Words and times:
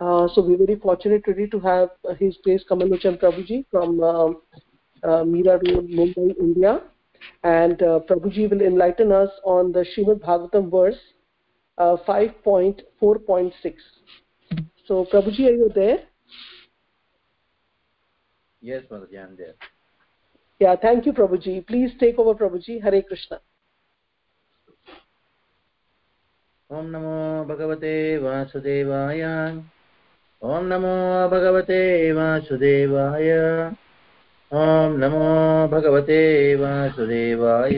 Uh, 0.00 0.26
so 0.34 0.42
we're 0.42 0.56
very 0.56 0.78
fortunate 0.78 1.24
today 1.24 1.46
to 1.46 1.60
have 1.60 1.90
uh, 2.08 2.14
His 2.14 2.36
Grace 2.42 2.64
Kamalochan 2.68 3.20
Prabhuji 3.20 3.64
from 3.70 4.00
uh, 4.02 4.30
uh, 5.06 5.24
Mira 5.24 5.58
Road, 5.58 5.88
Mumbai, 5.88 6.38
India. 6.38 6.80
And 7.44 7.80
uh, 7.82 8.00
Prabhuji 8.08 8.50
will 8.50 8.62
enlighten 8.62 9.12
us 9.12 9.28
on 9.44 9.72
the 9.72 9.84
Srimad 9.96 10.20
Bhagavatam 10.20 10.70
verse 10.70 10.98
uh, 11.78 11.96
5.4.6. 12.08 13.52
So 14.86 15.06
Prabhuji, 15.12 15.46
are 15.46 15.54
you 15.54 15.70
there? 15.74 15.98
Yes, 18.60 18.82
Mataji, 18.90 19.22
I'm 19.22 19.36
there. 19.36 19.54
Yeah, 20.58 20.76
thank 20.80 21.06
you, 21.06 21.12
Prabhuji. 21.12 21.66
Please 21.66 21.90
take 21.98 22.18
over, 22.18 22.34
Prabhuji. 22.34 22.82
Hare 22.82 23.02
Krishna. 23.02 23.40
ॐ 26.72 26.86
नमो 26.90 27.44
भगवते 27.48 27.92
वासुदेवाय 28.18 29.22
ॐ 30.43 30.63
नमो 30.63 31.29
भगवते 31.29 32.13
वासुदेवाय। 32.13 33.31
ॐ 34.53 34.97
नमो 34.97 35.67
भगवते 35.67 36.55
वासुदेवाय। 36.55 37.75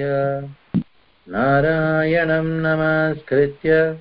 नारायणं 1.30 2.44
नमस्कृत्य। 2.44 4.00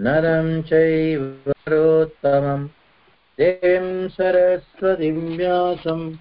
नरं 0.00 0.62
चैव 0.62 1.22
नरोत्तमम् 1.22 2.68
देवीं 3.40 4.08
सरस्वतीं 4.08 5.36
व्यासं। 5.36 6.16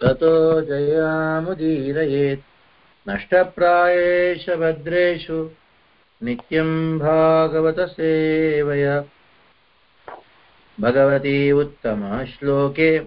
ततो 0.00 0.60
जयामुदीरयेत् 0.60 2.40
नष्टप्रायेष 3.08 4.50
भद्रेषु 4.50 5.50
नित्यं 6.22 6.98
भागवतसेवया। 6.98 9.04
भगवती 10.80 11.52
उत्तम 11.52 12.02
उत्तमश्लोके 12.04 12.98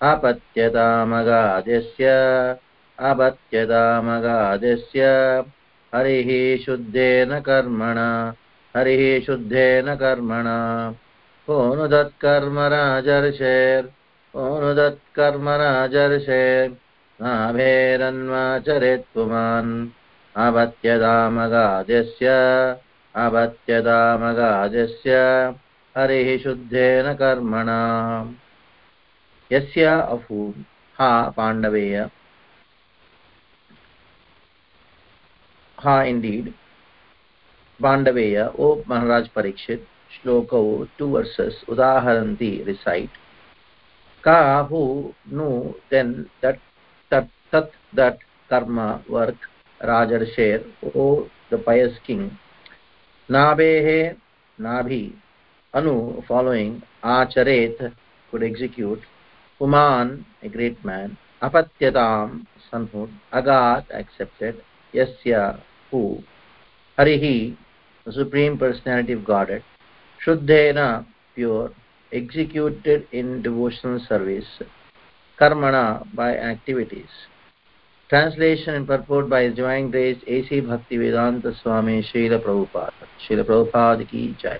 अपत्यतामगाद्यस्य 0.02 2.06
अपत्यतामगाद्यस्य 3.00 5.00
हरिः 5.94 6.64
शुद्धेन 6.64 7.40
कर्मणा। 7.40 8.34
हरिः 8.76 9.20
शुद्धेन 9.20 9.94
कर्मणा। 9.94 10.94
को 11.46 11.74
नु 11.74 11.88
तत्कर्म 11.88 12.60
राजर्षेर्। 12.60 13.99
ओनुदत्कर्मराजर्षे 14.34 16.76
नाभेरन्वाचरेत् 17.22 19.14
पुमान् 19.14 19.88
अवत्यदामगाजस्य 20.36 22.28
अवत्यदामगाजस्य 23.16 25.10
हरिः 25.96 26.38
शुद्धेन 26.38 27.14
कर्मणा। 27.14 28.30
यस्य 29.52 29.84
अफु, 29.84 30.54
हा 30.98 31.30
पाण्डवेय। 31.30 32.10
हा 35.80 36.02
इण्डीड् 36.02 36.48
पाण्डवेय, 37.82 38.50
ओ 38.58 38.82
महाराज 38.88 39.28
परीक्षित्, 39.28 40.12
श्लोकौ 40.12 40.86
two 40.98 41.06
verses 41.06 41.68
उदाहरन्ति 41.68 42.64
recite 42.66 43.10
Ka, 44.22 44.66
who, 44.66 45.14
nu, 45.30 45.74
then, 45.90 46.28
that, 46.42 46.58
tat, 47.10 47.28
tat, 47.50 47.70
that, 47.94 48.18
karma, 48.48 49.02
work, 49.08 49.36
Rajarsher, 49.82 50.64
O 50.94 51.28
the 51.50 51.58
pious 51.58 51.96
king. 52.06 52.38
Nabehe, 53.28 54.16
Nabhi, 54.60 55.14
Anu, 55.72 56.22
following, 56.28 56.82
Acharet, 57.02 57.94
could 58.30 58.42
execute. 58.42 59.00
Puman, 59.58 60.24
a 60.42 60.48
great 60.48 60.84
man. 60.84 61.16
Apatyatam, 61.42 62.46
sonhood. 62.70 63.10
Agat, 63.32 63.84
accepted. 63.94 64.62
Yasya, 64.92 65.60
who. 65.90 66.22
Harihi, 66.98 67.56
the 68.04 68.12
Supreme 68.12 68.58
Personality 68.58 69.12
of 69.12 69.24
Godhead, 69.24 69.62
Shuddhena, 70.24 71.06
pure, 71.34 71.70
executed 72.12 73.06
in 73.12 73.42
devotional 73.42 74.00
service, 74.08 74.46
Karmana, 75.40 76.06
by 76.14 76.36
activities. 76.36 77.08
Translation 78.08 78.74
and 78.74 78.86
purport 78.86 79.28
by 79.28 79.42
His 79.42 79.54
Divine 79.54 79.90
Grace 79.90 80.20
A.C. 80.26 80.60
Bhaktivedanta 80.60 81.54
Swami 81.62 82.02
Srila 82.02 82.42
Prabhupada. 82.44 82.92
Srila 83.28 83.44
Prabhupada 83.44 84.10
ki 84.10 84.36
jai. 84.42 84.58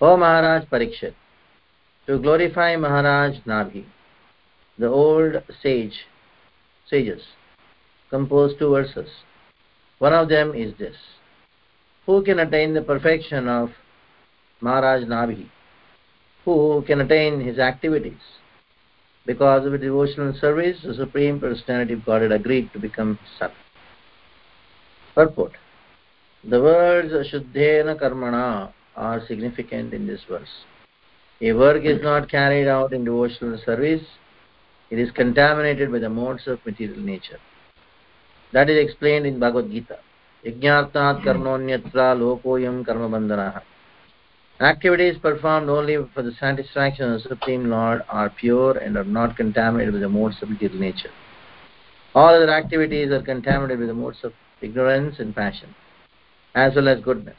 O 0.00 0.16
Maharaj 0.16 0.68
Parikshit, 0.68 1.14
to 2.06 2.18
glorify 2.18 2.76
Maharaj 2.76 3.38
Nabhi, 3.46 3.84
the 4.78 4.86
old 4.86 5.42
sage, 5.62 6.04
sages, 6.88 7.22
composed 8.10 8.58
two 8.58 8.70
verses. 8.70 9.08
One 9.98 10.12
of 10.12 10.28
them 10.28 10.54
is 10.54 10.76
this. 10.78 10.96
Who 12.04 12.22
can 12.22 12.38
attain 12.38 12.74
the 12.74 12.82
perfection 12.82 13.48
of 13.48 13.70
Maharaj 14.60 15.04
Nabhi? 15.04 15.48
Who 16.44 16.82
can 16.86 17.00
attain 17.00 17.40
his 17.40 17.58
activities? 17.58 18.20
Because 19.26 19.66
of 19.66 19.80
devotional 19.80 20.34
service, 20.40 20.78
the 20.84 20.94
Supreme 20.94 21.40
Personality 21.40 21.94
of 21.94 22.04
Godhead 22.04 22.32
agreed 22.32 22.72
to 22.72 22.78
become 22.78 23.18
his 23.22 23.38
son. 23.38 23.50
Purport. 25.14 25.52
The 26.44 26.60
words 26.60 27.12
Shuddhena 27.32 28.00
Karmana 28.00 28.72
are 28.94 29.26
significant 29.26 29.92
in 29.92 30.06
this 30.06 30.20
verse. 30.28 30.64
A 31.40 31.52
work 31.52 31.84
is 31.84 32.00
not 32.02 32.30
carried 32.30 32.68
out 32.68 32.92
in 32.92 33.04
devotional 33.04 33.58
service, 33.66 34.04
it 34.90 34.98
is 34.98 35.10
contaminated 35.10 35.90
by 35.90 35.98
the 35.98 36.08
modes 36.08 36.46
of 36.46 36.64
material 36.64 37.00
nature. 37.00 37.40
That 38.52 38.70
is 38.70 38.78
explained 38.78 39.26
in 39.26 39.40
Bhagavad 39.40 39.70
Gita. 39.70 39.98
Yajnartat 40.44 41.24
karmonyatra 41.24 42.16
lokoyam 42.16 42.86
karmabandhanaha. 42.86 43.62
Activities 44.60 45.18
performed 45.18 45.68
only 45.68 45.98
for 46.14 46.22
the 46.22 46.32
satisfaction 46.40 47.12
of 47.12 47.22
the 47.22 47.28
Supreme 47.28 47.68
Lord 47.68 48.02
are 48.08 48.30
pure 48.30 48.78
and 48.78 48.96
are 48.96 49.04
not 49.04 49.36
contaminated 49.36 49.92
with 49.92 50.00
the 50.00 50.08
modes 50.08 50.36
of 50.40 50.48
nature. 50.48 51.10
All 52.14 52.34
other 52.34 52.50
activities 52.50 53.10
are 53.10 53.20
contaminated 53.20 53.80
with 53.80 53.88
the 53.88 53.94
modes 53.94 54.24
of 54.24 54.32
ignorance 54.62 55.16
and 55.18 55.36
passion, 55.36 55.74
as 56.54 56.74
well 56.74 56.88
as 56.88 57.00
goodness. 57.00 57.36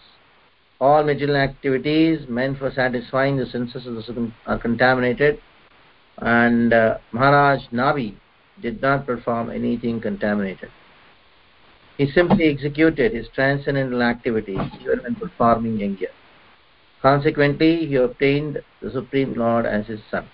All 0.80 1.04
material 1.04 1.38
activities 1.38 2.28
meant 2.30 2.60
for 2.60 2.70
satisfying 2.70 3.38
the 3.38 3.48
senses 3.48 3.88
of 3.88 3.96
the 3.96 4.04
Supreme 4.04 4.36
are 4.46 4.60
contaminated, 4.60 5.40
and 6.20 6.72
uh, 6.72 7.00
Maharaj 7.14 7.64
Navi 7.74 8.14
did 8.62 8.80
not 8.80 9.08
perform 9.08 9.50
anything 9.50 10.00
contaminated. 10.00 10.70
He 11.98 12.12
simply 12.12 12.46
executed 12.46 13.14
his 13.14 13.28
transcendental 13.34 14.04
activities 14.04 14.60
even 14.82 15.02
when 15.02 15.16
performing 15.16 15.80
yajna. 15.80 16.10
Consequently, 17.04 17.86
he 17.86 17.96
obtained 17.96 18.62
the 18.82 18.92
Supreme 18.92 19.34
Lord 19.34 19.66
as 19.66 19.86
his 19.88 20.02
son. 20.12 20.28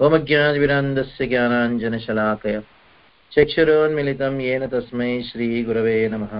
ओमज्ञानविरान्दस्य 0.00 1.26
ज्ञानाञ्जनशलाकय 1.26 2.60
चक्षुरोन्मिलितं 3.32 4.40
येन 4.40 4.66
तस्मै 4.72 5.10
श्रीगुरवे 5.22 5.96
नमः 6.08 6.34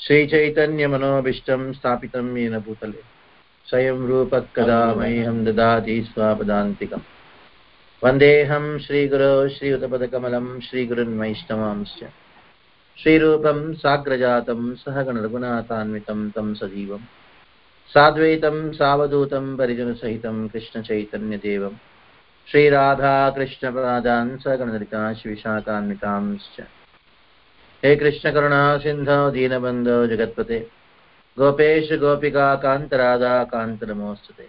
श्रीचैतन्यमनोभीष्टं 0.00 1.72
स्थापितं 1.72 2.36
येन 2.36 2.58
भूतले 2.58 3.02
स्वयं 3.68 4.06
रूपः 4.08 4.46
कदा 4.56 4.80
मह्यं 4.94 5.44
ददाति 5.44 6.00
स्वापदान्तिकम् 6.02 7.08
वन्देऽहं 8.02 8.66
श्रीगुरो 8.86 9.32
श्रीयुतपदकमलं 9.56 10.48
श्रीगुरुन्वैष्णवांश्च 10.68 12.02
श्रीरूपं 13.02 13.74
साग्रजातं 13.74 14.74
सहगणरघुनाथान्वितं 14.74 16.30
तं 16.30 16.54
सजीवम् 16.54 17.00
साद्वैतं 17.88 18.72
सावधूतं 18.72 19.56
परिजनसहितं 19.56 20.48
कृष्णचैतन्यदेवं। 20.48 21.70
श्रीराधाकृष्णपादान् 22.50 24.38
सगणललिता 24.38 25.12
शिविशाकान्वितांश्च। 25.12 26.60
हे 27.84 27.96
कृष्णकरुणा, 27.96 28.78
सिन्धो, 28.78 29.30
दीनबन्धो, 29.30 30.06
जगत्पते। 30.06 30.68
गोपेश 31.38 31.92
गोपिका 31.92 32.54
कान्तराधा 32.54 33.44
कान्तनमोऽस्तु 33.44 34.32
ते 34.32 34.48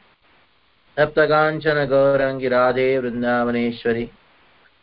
सप्तकाञ्चन 1.00 1.86
गौरङ्गिराधे 1.86 3.00
वृन्दावनेश्वरि। 3.00 4.09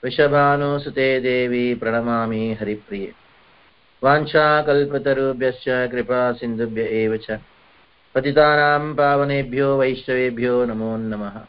वृषभानुसुते 0.05 1.20
देवी 1.20 1.75
प्रणमामि 1.75 2.56
हरिप्रिये। 2.61 3.27
वाञ्छाकल्पतरुभ्यश्च 4.04 5.64
कृपा 5.92 6.32
सिन्धुभ्य 6.32 6.82
एव 6.82 7.16
च। 7.16 7.38
पतितानां 8.14 8.94
पावनेभ्यो, 8.94 9.78
वैष्णवेभ्यो 9.78 10.64
नमो 10.64 10.96
नमः। 10.96 11.40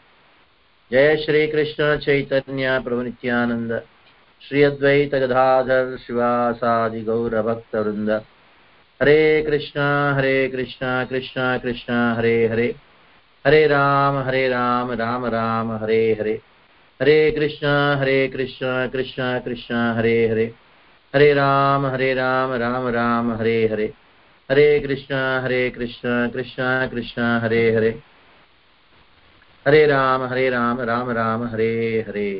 जय 0.92 1.16
श्रीकृष्ण 1.16 1.96
चैतन्य 1.96 2.80
प्रभुनित्यानन्द 2.84 3.82
श्री 4.48 4.62
अद्वैत 4.62 5.14
गदाधर 5.14 5.96
शिवासादि 6.06 7.00
गौरभक्तवृन्द। 7.00 8.10
Hare 9.02 9.42
Krishna 9.42 9.80
Hare 10.14 10.48
Krishna 10.48 11.04
Krishna 11.04 11.58
Krishna, 11.58 12.14
Hare 12.16 12.46
Hare. 12.46 12.74
Hare 13.46 13.66
Rama 13.66 14.18
Hare 14.18 14.48
Rama 14.48 14.92
Rama 14.92 15.26
Rama, 15.26 15.72
Hare 15.72 16.16
Hare. 16.20 16.40
Hare 17.02 17.30
Krishna 17.30 17.66
Hare 17.98 18.28
Krishna 18.28 18.88
Krishna 18.88 19.38
Krishna, 19.38 19.74
Hare 19.74 20.28
Hare. 20.28 20.54
Hare 21.14 21.32
Rama 21.34 21.86
Hare 21.86 22.12
Rama 22.14 22.52
Rama 22.52 22.86
Rama, 22.88 23.30
Hare 23.32 23.66
Hare. 23.68 23.86
Hare 24.48 24.68
Krishna 24.80 25.14
Hare 25.44 25.68
Krishna 25.70 26.28
Krishna 26.30 26.86
Krishna, 26.88 27.22
Hare 27.42 27.62
Hare. 27.76 27.90
Hare 29.66 29.84
Rama 29.86 30.22
Hare 30.22 30.48
Rama 30.50 30.80
Rama 30.80 31.10
Rama, 31.10 31.44
Hare 31.44 32.04
Hare. 32.08 32.30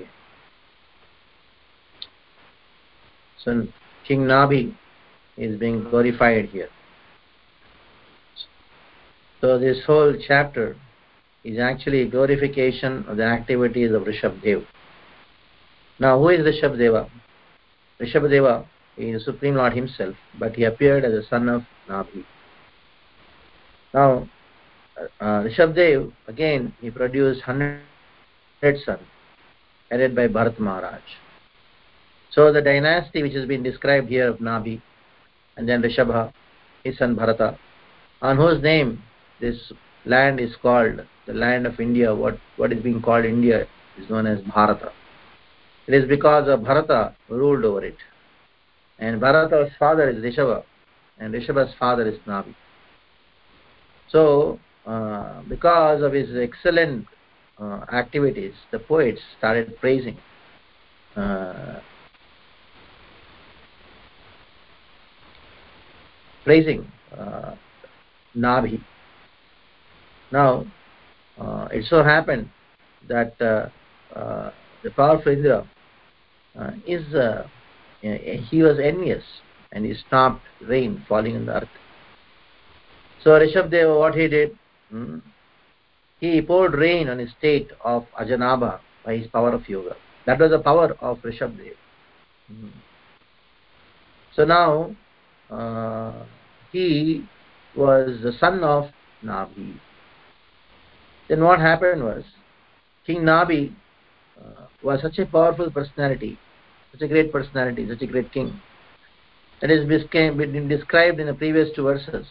So 3.39 3.63
King 4.05 4.27
Nabhi 4.27 4.61
is 5.39 5.57
being 5.59 5.83
glorified 5.83 6.49
here 6.53 6.69
so 9.43 9.59
this 9.59 9.89
whole 9.89 10.17
chapter 10.19 10.75
is 11.45 11.61
actually 11.61 12.05
glorification 12.05 13.05
of 13.09 13.17
the 13.17 13.21
activities 13.39 13.95
of 13.95 14.09
Rishabhadeva 14.43 14.65
now 16.01 16.23
who 16.23 16.31
is 16.31 16.43
Rishabhadeva 16.77 17.07
rishabdeva 18.01 18.67
is 18.97 19.25
supreme 19.25 19.55
lord 19.55 19.73
himself 19.73 20.15
but 20.39 20.55
he 20.55 20.65
appeared 20.65 21.05
as 21.05 21.13
a 21.13 21.23
son 21.29 21.49
of 21.49 21.63
nabhi 21.89 22.25
now 23.95 24.29
uh, 25.21 25.43
rishabdev 25.47 26.13
again 26.29 26.73
he 26.81 26.91
produced 26.91 27.47
100 27.47 28.85
sons 28.85 29.01
headed 29.91 30.15
by 30.15 30.29
bharat 30.29 30.59
maharaj. 30.59 31.03
So 32.31 32.53
the 32.53 32.63
dynasty 32.63 33.23
which 33.23 33.33
has 33.35 33.47
been 33.47 33.63
described 33.63 34.09
here 34.09 34.29
of 34.29 34.39
nabhi 34.39 34.81
and 35.57 35.69
then 35.69 35.83
rishabha 35.83 36.33
his 36.85 36.99
son 36.99 37.17
bharata 37.17 37.59
on 38.23 38.37
whose 38.37 38.63
name 38.63 39.03
this 39.41 39.73
land 40.05 40.41
is 40.41 40.55
called 40.63 41.01
the 41.27 41.35
land 41.35 41.67
of 41.67 41.81
india 41.81 42.15
what 42.15 42.39
what 42.57 42.73
is 42.73 42.83
being 42.83 43.03
called 43.03 43.25
india 43.25 43.67
is 43.99 44.09
known 44.09 44.27
as 44.27 44.41
bharata 44.53 44.93
it 45.91 46.03
is 46.03 46.09
because 46.09 46.49
of 46.49 46.63
bharata 46.63 47.15
ruled 47.29 47.65
over 47.65 47.85
it 47.85 47.97
and 49.01 49.21
Bharata's 49.21 49.73
father 49.79 50.11
is 50.11 50.17
Rishabha, 50.23 50.63
and 51.19 51.33
Rishabha's 51.35 51.75
father 51.79 52.07
is 52.07 52.19
Nabi. 52.27 52.55
So, 54.11 54.61
uh, 54.87 55.43
because 55.49 56.03
of 56.03 56.13
his 56.13 56.29
excellent 56.37 57.07
uh, 57.59 57.85
activities, 57.93 58.53
the 58.71 58.79
poets 58.79 59.21
started 59.39 59.77
praising 59.81 60.19
uh, 61.17 61.81
praising 66.45 66.87
uh. 67.19 67.55
Now, 70.33 70.67
uh, 71.41 71.69
it 71.73 71.85
so 71.87 72.05
happened 72.05 72.49
that 73.09 73.35
uh, 73.41 74.17
uh, 74.17 74.53
the 74.85 74.91
powerful 74.91 75.33
Indra 75.33 75.67
uh, 76.61 76.71
is 76.87 77.05
he 78.03 78.63
was 78.63 78.79
envious 78.79 79.25
and 79.73 79.85
he 79.85 79.95
stopped 79.95 80.43
rain 80.61 81.05
falling 81.09 81.37
on 81.37 81.47
the 81.47 81.55
earth. 81.55 81.69
So 83.23 83.31
Rishabdeva, 83.31 83.99
what 83.99 84.15
he 84.15 84.29
did, 84.29 84.59
hmm, 84.91 85.19
he 86.21 86.43
poured 86.43 86.75
rain 86.75 87.09
on 87.09 87.19
his 87.19 87.31
state 87.39 87.71
of 87.85 88.07
Ajanabha 88.21 88.81
by 89.05 89.17
his 89.17 89.27
power 89.29 89.51
of 89.51 89.69
yoga. 89.69 89.97
That 90.27 90.39
was 90.39 90.51
the 90.51 90.59
power 90.59 90.97
of 91.01 91.19
Rishabdeva. 91.19 91.77
Hmm. 92.49 92.69
So 94.35 94.45
now 94.45 94.95
uh, 95.51 96.25
he 96.73 97.25
was 97.77 98.21
the 98.23 98.33
son 98.39 98.65
of 98.65 98.91
Nabhi. 99.25 99.79
Then 101.29 101.45
what 101.45 101.61
happened 101.61 102.03
was 102.03 102.25
King 103.07 103.23
Nabhi 103.23 103.73
uh, 104.39 104.67
was 104.83 105.01
such 105.03 105.19
a 105.19 105.27
powerful 105.27 105.71
personality 105.71 106.39
such 106.93 107.03
a 107.03 107.09
great 107.09 107.33
personality, 107.33 107.89
such 107.89 108.03
a 108.03 108.07
great 108.07 108.33
king. 108.33 108.61
That 109.61 109.71
is 109.71 109.87
been 109.87 110.69
described 110.69 111.21
in 111.21 111.27
the 111.27 111.35
previous 111.35 111.69
two 111.75 111.83
verses 111.83 112.27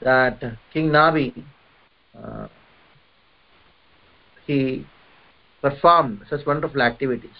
that 0.00 0.40
King 0.72 0.88
Nabi 0.88 1.44
uh, 2.16 2.48
he 4.46 4.86
performed 5.60 6.20
such 6.28 6.46
wonderful 6.46 6.82
activities, 6.82 7.30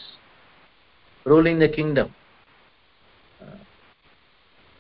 ruling 1.25 1.59
the 1.59 1.69
kingdom. 1.69 2.15
Uh, 3.41 3.57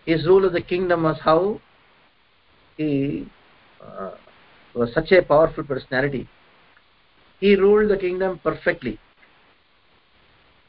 his 0.06 0.26
rule 0.26 0.44
of 0.44 0.52
the 0.52 0.60
kingdom 0.60 1.02
was 1.02 1.18
how 1.22 1.60
he 2.76 3.28
uh, 3.82 4.12
was 4.74 4.92
such 4.92 5.12
a 5.12 5.22
powerful 5.22 5.64
personality. 5.64 6.28
He 7.40 7.56
ruled 7.56 7.90
the 7.90 7.96
kingdom 7.96 8.40
perfectly 8.42 8.98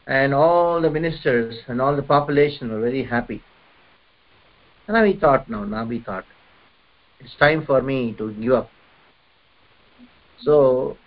and 0.08 0.34
all 0.34 0.82
the 0.82 0.90
ministers 0.90 1.56
and 1.68 1.82
all 1.82 1.96
the 1.96 2.04
population 2.04 2.72
were 2.72 2.82
very 2.82 3.04
happy. 3.04 3.42
And 4.88 4.96
Nabi 4.96 5.20
thought 5.20 5.50
now, 5.50 5.66
Nabi 5.66 6.06
thought, 6.06 6.26
it's 7.20 7.36
time 7.40 7.66
for 7.66 7.82
me 7.82 8.14
to 8.18 8.32
give 8.34 8.54
up. 8.54 8.70
So, 10.42 10.98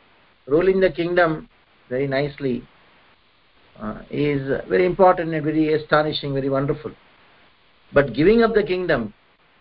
ruling 0.47 0.81
the 0.81 0.91
kingdom 0.91 1.49
very 1.89 2.09
nicely 2.09 2.67
uh, 3.81 4.03
is 4.11 4.49
very 4.69 4.85
important 4.85 5.33
and 5.33 5.45
very 5.45 5.75
astonishing, 5.75 6.35
very 6.35 6.49
wonderful. 6.49 6.93
But 7.93 8.15
giving 8.15 8.43
up 8.43 8.55
the 8.55 8.65
kingdom, 8.65 9.15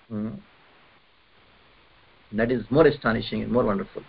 hmm, 0.09 0.29
that 2.31 2.51
is 2.51 2.63
more 2.71 2.87
astonishing 2.87 3.43
and 3.43 3.51
more 3.51 3.63
wonderful. 3.63 4.01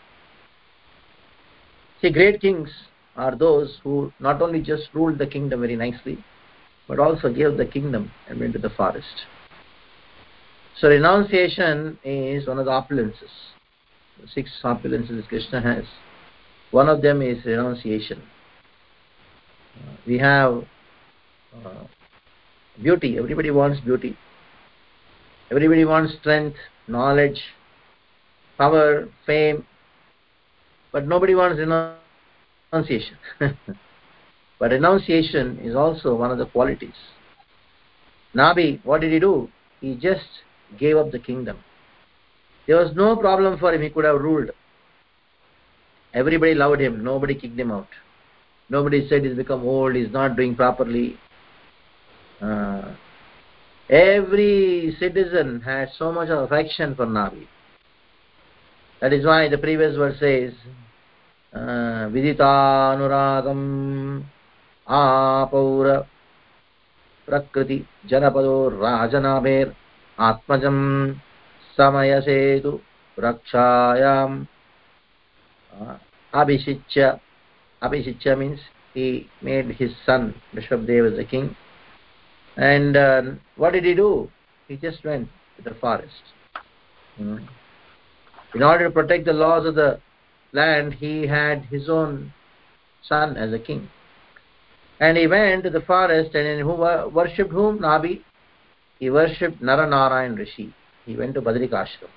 See, 2.00 2.10
great 2.10 2.40
kings 2.40 2.70
are 3.18 3.34
those 3.34 3.80
who 3.82 4.12
not 4.20 4.40
only 4.40 4.62
just 4.62 4.84
ruled 4.94 5.18
the 5.18 5.26
kingdom 5.26 5.60
very 5.60 5.76
nicely, 5.76 6.16
but 6.86 6.98
also 6.98 7.30
gave 7.30 7.56
the 7.56 7.66
kingdom 7.66 8.10
and 8.28 8.40
went 8.40 8.52
to 8.52 8.58
the 8.58 8.70
forest. 8.70 9.26
So 10.80 10.88
renunciation 10.88 11.98
is 12.04 12.46
one 12.46 12.58
of 12.60 12.64
the 12.64 12.70
opulences. 12.70 13.34
The 14.22 14.28
six 14.32 14.50
opulences 14.62 15.26
Krishna 15.28 15.60
has. 15.60 15.84
One 16.70 16.88
of 16.88 17.02
them 17.02 17.20
is 17.20 17.44
renunciation. 17.44 18.22
Uh, 19.76 19.92
we 20.06 20.18
have 20.18 20.64
uh, 21.66 21.84
beauty. 22.80 23.18
Everybody 23.18 23.50
wants 23.50 23.80
beauty. 23.80 24.16
Everybody 25.50 25.84
wants 25.84 26.14
strength, 26.20 26.56
knowledge, 26.86 27.40
power, 28.56 29.08
fame. 29.26 29.66
But 30.92 31.06
nobody 31.06 31.34
wants 31.34 31.58
renunciation 31.58 32.07
renunciation. 32.72 33.16
but 34.58 34.70
renunciation 34.70 35.58
is 35.60 35.74
also 35.74 36.14
one 36.14 36.30
of 36.30 36.38
the 36.38 36.46
qualities. 36.46 36.94
Nabi, 38.34 38.84
what 38.84 39.00
did 39.00 39.12
he 39.12 39.18
do? 39.18 39.48
He 39.80 39.94
just 39.94 40.26
gave 40.78 40.96
up 40.96 41.10
the 41.10 41.18
kingdom. 41.18 41.58
There 42.66 42.76
was 42.76 42.94
no 42.94 43.16
problem 43.16 43.58
for 43.58 43.72
him, 43.72 43.82
he 43.82 43.90
could 43.90 44.04
have 44.04 44.20
ruled. 44.20 44.50
everybody 46.14 46.54
loved 46.54 46.80
him 46.80 47.04
nobody 47.04 47.34
kicked 47.34 47.58
him 47.58 47.70
out 47.70 47.88
nobody 48.70 49.06
said 49.08 49.24
he's 49.24 49.36
become 49.36 49.62
old 49.62 49.94
he's 49.94 50.10
not 50.10 50.36
doing 50.36 50.54
properly 50.54 51.16
uh, 52.40 52.94
every 53.90 54.96
citizen 54.98 55.60
had 55.60 55.88
so 55.98 56.10
much 56.10 56.28
affection 56.30 56.94
for 56.94 57.06
nabi 57.06 57.46
that 59.00 59.12
is 59.12 59.24
why 59.24 59.48
the 59.48 59.58
previous 59.58 59.96
verse 59.96 60.18
says 60.18 60.52
विदितानुरागम् 62.12 63.66
आपौर 64.88 65.86
प्रकृति 67.26 67.78
जनपदो 68.10 68.56
राजनाभेर् 68.82 69.72
आत्मजं 70.28 70.78
समयसेतु 71.76 72.78
रक्षायाम् 73.18 74.46
means 78.36 78.60
he 78.94 79.28
made 79.40 79.70
his 79.70 79.92
son 80.04 80.34
Rishabdev 80.54 81.12
as 81.12 81.16
the 81.16 81.24
king 81.24 81.56
and 82.56 82.96
uh, 82.96 83.22
what 83.56 83.72
did 83.72 83.84
he 83.84 83.94
do 83.94 84.30
he 84.68 84.76
just 84.76 85.04
went 85.04 85.28
to 85.56 85.62
the 85.62 85.74
forest 85.76 86.34
mm. 87.18 87.46
in 88.54 88.62
order 88.62 88.84
to 88.84 88.90
protect 88.90 89.24
the 89.24 89.32
laws 89.32 89.64
of 89.64 89.74
the 89.74 90.00
land 90.53 90.93
he 90.93 91.27
had 91.27 91.65
his 91.65 91.89
own 91.89 92.33
son 93.01 93.37
as 93.37 93.53
a 93.53 93.59
king 93.59 93.89
and 94.99 95.17
he 95.17 95.27
went 95.27 95.63
to 95.63 95.69
the 95.69 95.81
forest 95.81 96.35
and 96.35 96.61
who 96.61 96.73
worshipped 97.19 97.51
whom 97.51 97.79
nabi 97.79 98.21
he 98.99 99.09
worshipped 99.09 99.61
naranarayan 99.61 100.37
rishi 100.37 100.73
he 101.05 101.15
went 101.15 101.33
to 101.33 101.41
badrikashram 101.41 102.13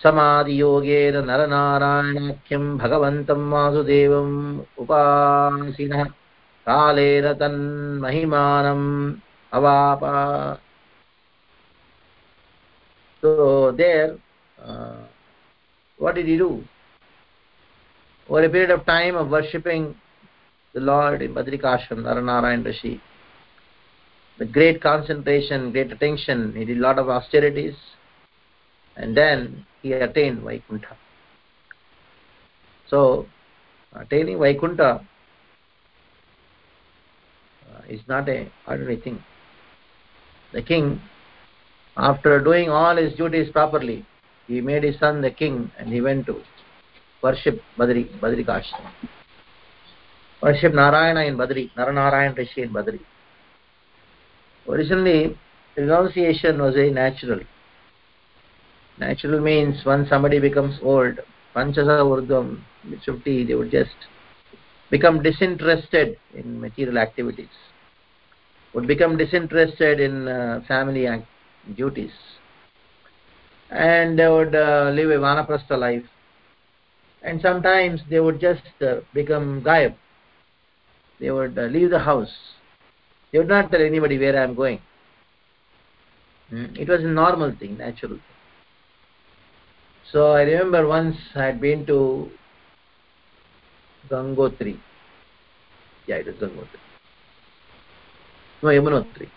समाधियोगेन 0.00 1.16
नरनारायणाख्यं 1.28 2.64
भगवन्तं 2.78 3.40
वासुदेवम् 3.52 4.34
उपासिनः 4.82 6.02
कालेन 6.66 7.26
तन्महिमानम् 7.40 8.86
अवाप 9.52 10.02
so 13.22 13.72
there 13.72 14.18
uh, 14.58 15.00
what 16.03 16.15
did 16.19 16.27
he 16.33 16.37
do 16.43 16.51
over 18.29 18.43
a 18.49 18.51
period 18.55 18.71
of 18.77 18.85
time 18.85 19.15
of 19.21 19.33
worshipping 19.37 19.83
the 20.75 20.83
lord 20.91 21.21
in 21.25 21.33
badrikashram 21.39 22.03
naranarayan 22.09 22.63
rishi 22.69 22.93
with 24.39 24.51
great 24.59 24.77
concentration 24.89 25.71
great 25.77 25.91
attention 25.97 26.45
he 26.59 26.65
did 26.69 26.77
a 26.81 26.85
lot 26.89 26.99
of 27.03 27.09
austerities 27.17 27.81
and 28.95 29.15
then 29.15 29.65
he 29.81 29.93
attained 29.93 30.41
Vaikuntha. 30.43 30.97
So, 32.87 33.25
attaining 33.93 34.39
Vaikuntha 34.39 35.05
uh, 37.69 37.81
is 37.89 38.01
not 38.07 38.27
a 38.29 38.51
ordinary 38.67 38.99
thing. 38.99 39.23
The 40.53 40.61
king, 40.61 41.01
after 41.95 42.43
doing 42.43 42.69
all 42.69 42.95
his 42.97 43.13
duties 43.13 43.49
properly, 43.51 44.05
he 44.51 44.61
made 44.61 44.83
his 44.83 44.99
son 44.99 45.21
the 45.21 45.31
king 45.31 45.71
and 45.77 45.89
he 45.89 46.01
went 46.01 46.25
to 46.25 46.41
worship 47.23 47.61
Badri, 47.77 48.03
Badri 48.19 48.45
Kashram. 48.45 48.91
Worship 50.41 50.73
Narayana 50.73 51.21
in 51.21 51.37
Badri, 51.37 51.71
Naranarayan 51.75 52.35
Rishi 52.35 52.63
in 52.63 52.73
Badri. 52.73 52.99
Originally, 54.67 55.37
renunciation 55.75 56.61
was 56.61 56.73
very 56.75 56.91
natural 56.91 57.39
natural 58.97 59.39
means 59.39 59.83
once 59.85 60.09
somebody 60.09 60.39
becomes 60.39 60.77
old 60.83 61.19
panchasa 61.55 61.95
urdhvam 62.13 62.47
50 63.05 63.45
they 63.47 63.55
would 63.59 63.71
just 63.71 63.99
become 64.89 65.23
disinterested 65.27 66.17
in 66.39 66.59
material 66.65 66.97
activities 66.97 67.55
would 68.73 68.87
become 68.93 69.17
disinterested 69.23 69.99
in 70.07 70.27
uh, 70.27 70.61
family 70.67 71.05
duties 71.79 72.11
and 73.71 74.19
they 74.19 74.27
would 74.27 74.53
uh, 74.55 74.91
live 74.93 75.09
a 75.09 75.19
vanaprastha 75.25 75.77
life 75.77 76.03
and 77.23 77.41
sometimes 77.41 78.01
they 78.09 78.19
would 78.19 78.39
just 78.39 78.63
uh, 78.81 78.95
become 79.13 79.61
gayab 79.63 79.95
they 81.19 81.31
would 81.31 81.57
uh, 81.57 81.63
leave 81.63 81.89
the 81.89 81.99
house 81.99 82.35
they 83.31 83.39
would 83.39 83.47
not 83.47 83.71
tell 83.71 83.81
anybody 83.81 84.17
where 84.17 84.37
i 84.39 84.43
am 84.43 84.55
going 84.55 84.79
mm. 86.51 86.77
it 86.77 86.89
was 86.89 87.01
a 87.01 87.13
normal 87.21 87.55
thing 87.59 87.77
natural 87.77 88.11
thing 88.11 88.31
so 90.11 90.33
I 90.33 90.41
remember 90.41 90.87
once 90.87 91.15
I 91.35 91.45
had 91.45 91.61
been 91.61 91.85
to 91.85 92.29
Gangotri. 94.09 94.77
Yeah, 96.05 96.15
it 96.15 96.27
is 96.27 96.35
Gangotri. 96.35 96.79
No, 98.61 98.69
Yamunotri. 98.69 99.29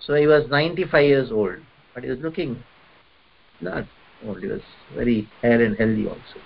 So 0.00 0.14
he 0.14 0.26
was 0.26 0.48
95 0.50 1.04
years 1.04 1.30
old, 1.32 1.56
but 1.94 2.04
he 2.04 2.10
was 2.10 2.18
looking 2.20 2.62
not 3.60 3.84
old. 4.26 4.40
He 4.40 4.46
was 4.46 4.62
very 4.94 5.28
fair 5.40 5.62
and 5.62 5.76
healthy 5.76 6.06
also. 6.06 6.40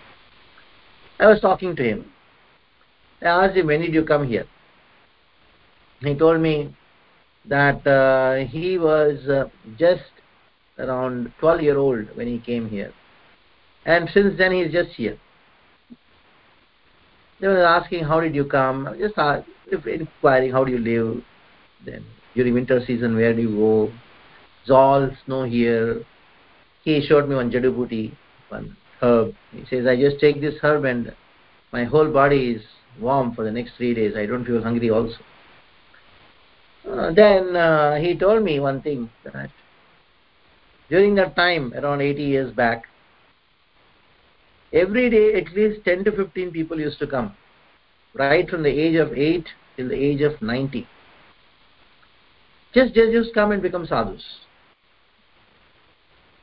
I 1.19 1.27
was 1.27 1.41
talking 1.41 1.77
to 1.77 1.83
him. 1.83 2.13
I 3.25 3.47
asked 3.47 3.57
him, 3.57 3.66
when 3.66 3.81
did 3.81 3.95
you 3.95 4.04
come 4.04 4.28
here? 4.28 4.45
He 6.00 6.14
told 6.14 6.40
me 6.40 6.75
that 7.47 7.87
uh, 7.87 8.47
he 8.50 8.78
was 8.78 9.26
uh, 9.28 9.49
just 9.78 10.02
around 10.78 11.33
12 11.40 11.62
year 11.62 11.78
old 11.78 12.14
when 12.16 12.26
he 12.26 12.38
came 12.38 12.69
here. 12.69 12.93
And 13.87 14.09
since 14.12 14.37
then 14.37 14.52
he 14.52 14.61
is 14.61 14.73
just 14.73 14.90
here. 14.90 15.19
They 17.40 17.49
were 17.49 17.64
asking, 17.64 18.04
how 18.04 18.21
did 18.21 18.35
you 18.35 18.45
come? 18.45 18.95
Just 18.99 19.14
ask, 19.19 19.47
inquiring, 19.71 20.52
how 20.52 20.64
do 20.64 20.73
you 20.73 20.78
live? 20.78 21.23
Then 21.85 22.04
during 22.35 22.54
winter 22.54 22.81
season, 22.87 23.14
where 23.14 23.35
do 23.35 23.43
you 23.43 23.57
go? 23.57 23.93
It's 24.62 24.71
all 24.71 25.11
snow 25.25 25.45
here. 25.45 26.02
He 26.85 27.04
showed 27.07 27.28
me 27.28 27.35
one 27.35 27.50
jadubuti, 27.50 28.16
one 28.49 28.76
herb. 29.00 29.35
He 29.52 29.64
says, 29.69 29.87
I 29.87 29.97
just 29.97 30.21
take 30.21 30.40
this 30.40 30.54
herb 30.62 30.85
and 30.85 31.14
my 31.73 31.85
whole 31.85 32.11
body 32.11 32.52
is 32.52 32.62
warm 33.01 33.35
for 33.35 33.45
the 33.45 33.51
next 33.51 33.73
three 33.77 33.95
days. 33.95 34.15
I 34.17 34.27
don't 34.27 34.45
feel 34.45 34.63
hungry 34.63 34.91
also. 34.91 35.17
Uh, 36.89 37.13
then 37.13 37.57
uh, 37.57 37.97
he 37.97 38.17
told 38.17 38.43
me 38.43 38.61
one 38.61 38.83
thing 38.83 39.11
that 39.25 39.51
during 40.91 41.15
that 41.15 41.35
time, 41.35 41.73
around 41.75 42.03
80 42.03 42.23
years 42.23 42.53
back, 42.53 42.85
every 44.75 45.09
day 45.09 45.41
at 45.41 45.53
least 45.55 45.85
10 45.85 46.05
to 46.05 46.13
15 46.13 46.51
people 46.51 46.79
used 46.79 46.99
to 46.99 47.07
come 47.07 47.35
right 48.15 48.49
from 48.51 48.63
the 48.63 48.69
age 48.69 48.97
of 48.97 49.13
8 49.13 49.47
till 49.77 49.89
the 49.89 49.95
age 49.95 50.21
of 50.21 50.41
90 50.43 50.87
just 52.75 52.93
just, 52.93 53.13
just 53.13 53.35
come 53.35 53.53
and 53.53 53.63
become 53.63 53.87
sadhus 53.87 54.25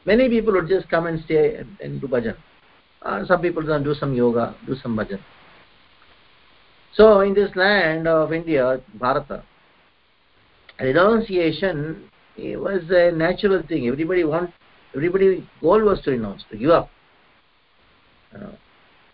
many 0.06 0.30
people 0.30 0.54
would 0.54 0.70
just 0.70 0.90
come 0.90 1.08
and 1.08 1.24
stay 1.26 1.56
and, 1.56 1.78
and 1.82 2.00
do 2.00 2.08
bhajan 2.08 2.38
uh, 3.02 3.26
some 3.26 3.42
people 3.42 3.62
do 3.62 3.94
some 3.94 4.14
yoga 4.14 4.56
do 4.66 4.76
some 4.82 4.96
bhajan 4.96 5.20
so 6.94 7.22
in 7.22 7.34
this 7.34 7.56
land 7.56 8.08
of 8.08 8.34
india 8.34 8.80
bharata 8.96 9.44
renunciation 10.80 12.10
was 12.38 12.82
a 12.90 13.12
natural 13.12 13.62
thing 13.68 13.88
everybody 13.88 14.24
want 14.24 14.50
everybody 14.96 15.48
goal 15.62 15.84
was 15.84 16.02
to 16.02 16.12
renounce 16.12 16.44
to 16.50 16.58
give 16.58 16.70
up 16.70 16.90
you 18.34 18.48
uh, 18.48 18.52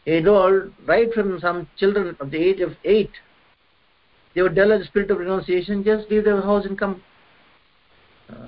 a 0.08 0.22
doll, 0.22 0.70
right 0.86 1.14
from 1.14 1.40
some 1.40 1.68
children 1.78 2.16
of 2.20 2.32
the 2.32 2.38
age 2.38 2.62
of 2.62 2.72
eight, 2.86 3.12
they 4.34 4.42
would 4.42 4.56
develop 4.56 4.82
the 4.82 4.88
spirit 4.88 5.12
of 5.12 5.20
renunciation, 5.20 5.84
just 5.84 6.10
leave 6.10 6.24
their 6.24 6.42
house 6.42 6.66
and 6.66 6.80
come. 6.80 7.02
Uh, 8.30 8.48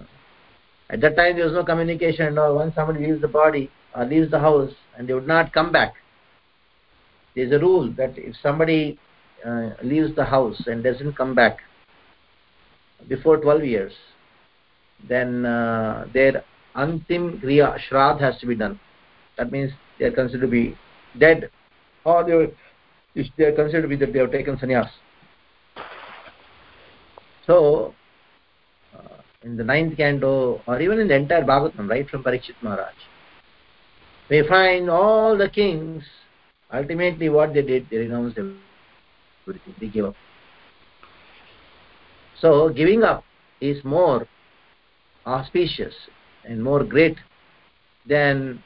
at 0.89 1.01
that 1.01 1.17
time, 1.17 1.35
there 1.35 1.45
was 1.45 1.53
no 1.53 1.63
communication 1.63 2.37
or 2.37 2.55
once 2.55 2.73
somebody 2.75 3.05
leaves 3.05 3.21
the 3.21 3.27
body 3.27 3.69
or 3.95 4.05
leaves 4.05 4.31
the 4.31 4.39
house 4.39 4.71
and 4.97 5.07
they 5.07 5.13
would 5.13 5.27
not 5.27 5.51
come 5.51 5.71
back. 5.71 5.93
There's 7.35 7.51
a 7.51 7.59
rule 7.59 7.91
that 7.97 8.13
if 8.17 8.35
somebody 8.41 8.97
uh, 9.45 9.69
leaves 9.83 10.15
the 10.15 10.23
house 10.23 10.61
and 10.67 10.83
doesn't 10.83 11.13
come 11.13 11.35
back 11.35 11.59
before 13.07 13.37
12 13.37 13.63
years, 13.63 13.93
then 15.07 15.45
uh, 15.45 16.05
their 16.13 16.43
antim 16.75 17.41
kriya, 17.41 17.79
shrad 17.87 18.19
has 18.19 18.37
to 18.39 18.47
be 18.47 18.55
done. 18.55 18.79
That 19.37 19.51
means 19.51 19.71
they 19.97 20.05
are 20.05 20.11
considered 20.11 20.41
to 20.41 20.47
be 20.47 20.77
dead 21.17 21.49
or 22.03 22.23
they, 22.23 22.31
are, 22.33 22.47
they 23.37 23.43
are 23.45 23.53
considered 23.53 23.83
to 23.83 23.87
be 23.87 23.95
that 23.97 24.13
they 24.13 24.19
have 24.19 24.31
taken 24.31 24.57
sannyas 24.57 24.89
So, 27.45 27.95
uh, 28.93 29.21
in 29.43 29.57
the 29.57 29.63
ninth 29.63 29.97
canto, 29.97 30.61
or 30.67 30.81
even 30.81 30.99
in 30.99 31.07
the 31.07 31.15
entire 31.15 31.43
Bhagavatam, 31.43 31.89
right 31.89 32.07
from 32.07 32.23
Parikshit 32.23 32.61
Maharaj, 32.61 32.93
we 34.29 34.47
find 34.47 34.89
all 34.89 35.35
the 35.37 35.49
kings, 35.49 36.03
ultimately 36.71 37.29
what 37.29 37.53
they 37.53 37.63
did, 37.63 37.87
they 37.89 37.97
renounced 37.97 38.37
everything, 38.37 38.68
they 39.79 39.87
gave 39.87 40.05
up. 40.05 40.15
So, 42.39 42.69
giving 42.69 43.03
up 43.03 43.23
is 43.59 43.83
more 43.83 44.27
auspicious 45.25 45.93
and 46.45 46.63
more 46.63 46.83
great 46.83 47.17
than 48.07 48.63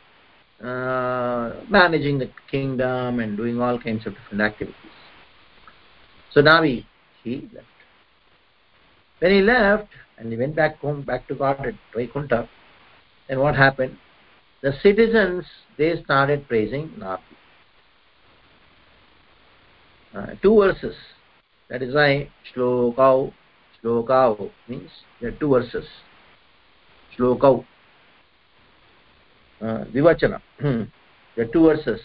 uh, 0.64 1.52
managing 1.70 2.20
the 2.20 2.30
kingdom 2.50 3.20
and 3.20 3.36
doing 3.36 3.60
all 3.60 3.80
kinds 3.80 4.06
of 4.06 4.14
different 4.14 4.42
activities. 4.42 4.76
So 6.32 6.42
Navi, 6.42 6.86
he 7.24 7.50
left. 7.54 7.68
When 9.20 9.32
he 9.32 9.42
left 9.42 9.90
and 10.18 10.32
he 10.32 10.38
went 10.38 10.56
back 10.56 10.80
home, 10.80 11.02
back 11.02 11.28
to 11.28 11.36
God 11.36 11.66
at 11.66 11.74
Vaikuntha, 11.96 12.50
then 13.28 13.40
what 13.40 13.56
happened? 13.56 13.98
The 14.62 14.74
citizens, 14.82 15.46
they 15.78 16.02
started 16.04 16.48
praising 16.48 16.90
Navi. 16.98 17.20
Uh, 20.16 20.28
two 20.42 20.56
verses. 20.60 20.96
That 21.70 21.82
is 21.82 21.96
why 21.96 22.30
Shlokau, 22.54 23.34
Shlokau 23.84 24.52
means 24.68 24.90
there 25.20 25.30
are 25.30 25.40
two 25.40 25.50
verses. 25.50 25.86
Shlokau 27.18 27.66
uh, 29.62 29.86
Vivachana. 29.94 30.40
are 31.38 31.46
two 31.46 31.64
verses 31.64 32.00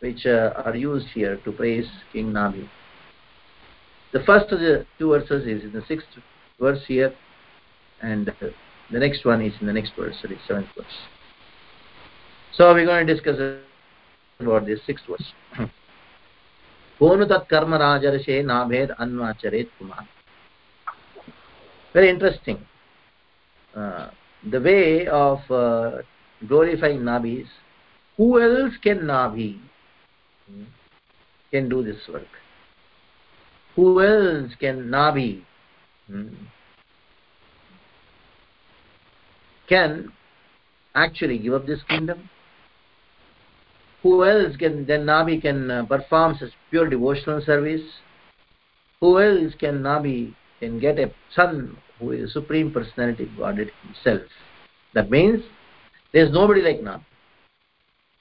which 0.00 0.24
uh, 0.26 0.52
are 0.64 0.74
used 0.74 1.06
here 1.14 1.36
to 1.44 1.52
praise 1.52 1.86
King 2.12 2.32
Nabi. 2.32 2.68
The 4.12 4.20
first 4.20 4.50
of 4.52 4.60
the 4.60 4.86
two 4.98 5.10
verses 5.10 5.46
is 5.46 5.64
in 5.64 5.72
the 5.72 5.82
sixth 5.88 6.06
verse 6.60 6.80
here, 6.86 7.12
and 8.00 8.32
the 8.90 8.98
next 8.98 9.24
one 9.24 9.42
is 9.42 9.52
in 9.60 9.66
the 9.66 9.72
next 9.72 9.92
verse, 9.98 10.14
sorry, 10.22 10.38
seventh 10.46 10.68
verse. 10.76 10.86
So 12.56 12.72
we're 12.72 12.86
going 12.86 13.06
to 13.06 13.14
discuss 13.14 13.36
about 14.38 14.66
this 14.66 14.80
sixth 14.86 15.04
verse. 15.06 15.68
कोनु 16.98 17.24
तत्कर्म 17.30 17.74
राजर्षे 17.74 18.42
नाभेद 18.42 18.90
अन्वाचरेत 18.98 19.70
Kumar 19.78 20.06
uh, 23.76 24.10
the 24.50 24.60
way 24.60 25.06
of 25.06 25.38
uh, 25.50 26.02
glorifying 26.48 27.00
Nabis, 27.00 27.46
who 28.16 28.40
else 28.40 28.74
can 28.82 29.00
Nabi 29.00 29.60
can 31.52 31.68
do 31.68 31.84
this 31.84 31.96
work? 32.12 32.26
Who 33.76 34.02
else 34.02 34.52
can 34.58 34.88
Nabi 34.88 35.44
can 39.68 40.12
actually 40.94 41.38
give 41.38 41.54
up 41.54 41.66
this 41.66 41.80
kingdom? 41.88 42.28
Who 44.04 44.22
else 44.24 44.54
can 44.58 44.84
then 44.84 45.06
Nabi 45.06 45.40
can 45.40 45.70
uh, 45.70 45.86
perform 45.86 46.36
such 46.38 46.50
pure 46.70 46.88
devotional 46.90 47.40
service? 47.40 47.80
Who 49.00 49.18
else 49.18 49.54
can 49.58 49.82
Nabi 49.82 50.34
can 50.60 50.78
get 50.78 50.98
a 50.98 51.10
son 51.34 51.78
who 51.98 52.12
is 52.12 52.32
Supreme 52.34 52.70
Personality 52.70 53.30
Godhead 53.38 53.70
himself? 53.82 54.28
That 54.92 55.10
means 55.10 55.42
there 56.12 56.26
is 56.26 56.32
nobody 56.32 56.60
like 56.60 56.82
Nam. 56.82 57.04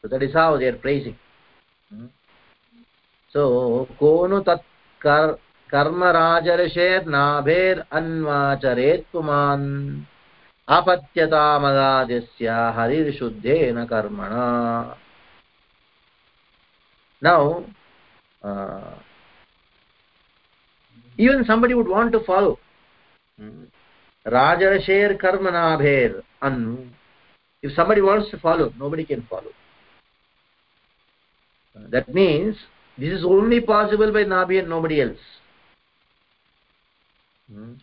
So 0.02 0.08
that 0.08 0.24
is 0.24 0.34
how 0.34 0.58
they 0.58 0.68
are 0.68 0.78
praising. 0.78 1.18
Hmm? 1.90 2.06
So, 3.34 3.90
konu 4.00 4.44
tat 4.46 4.64
kar 5.02 5.38
कर्मराजर्षेर् 5.74 7.08
नाभेर् 7.10 7.80
अन्वाचरेत् 7.98 9.06
पुमान् 9.12 9.70
अपत्यतामगादिस्य 10.70 12.50
हरिर्शुद्धेन 12.76 13.84
कर्मणा 13.92 14.44
now 17.24 17.66
uh, 18.44 18.96
even 21.18 21.46
somebody 21.46 21.74
would 21.74 21.88
want 21.88 22.12
to 22.12 22.20
follow. 22.26 22.60
Rajarsher 24.26 25.20
karmanabher 25.22 26.22
an 26.42 26.94
if 27.62 27.74
somebody 27.76 28.02
wants 28.02 28.30
to 28.32 28.38
follow 28.40 28.74
nobody 28.78 29.06
can 29.06 29.26
follow. 29.30 29.52
That 31.90 32.14
means 32.14 32.56
this 32.98 33.12
is 33.12 33.24
only 33.26 33.60
possible 33.62 34.12
by 34.14 34.24
nabi 34.24 34.60
and 34.60 34.70
nobody 34.70 35.02
else. 35.02 35.18
Hmm. 37.52 37.74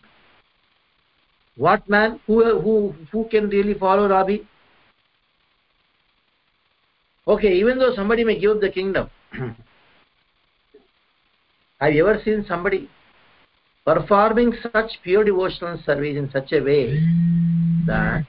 what 1.55 1.87
man 1.87 2.19
who 2.25 2.59
who 2.59 2.95
who 3.11 3.27
can 3.29 3.49
really 3.49 3.75
follow 3.75 4.07
nabi 4.11 4.45
okay 7.27 7.51
even 7.53 7.77
though 7.77 7.93
somebody 7.95 8.23
may 8.23 8.39
give 8.39 8.55
up 8.55 8.61
the 8.61 8.69
kingdom 8.69 9.09
have 11.79 11.93
you 11.93 12.07
ever 12.07 12.21
seen 12.23 12.45
somebody 12.47 12.89
performing 13.85 14.53
such 14.71 14.91
pure 15.03 15.23
devotional 15.23 15.81
service 15.85 16.17
in 16.17 16.29
such 16.31 16.51
a 16.51 16.61
way 16.61 16.99
that 17.85 18.25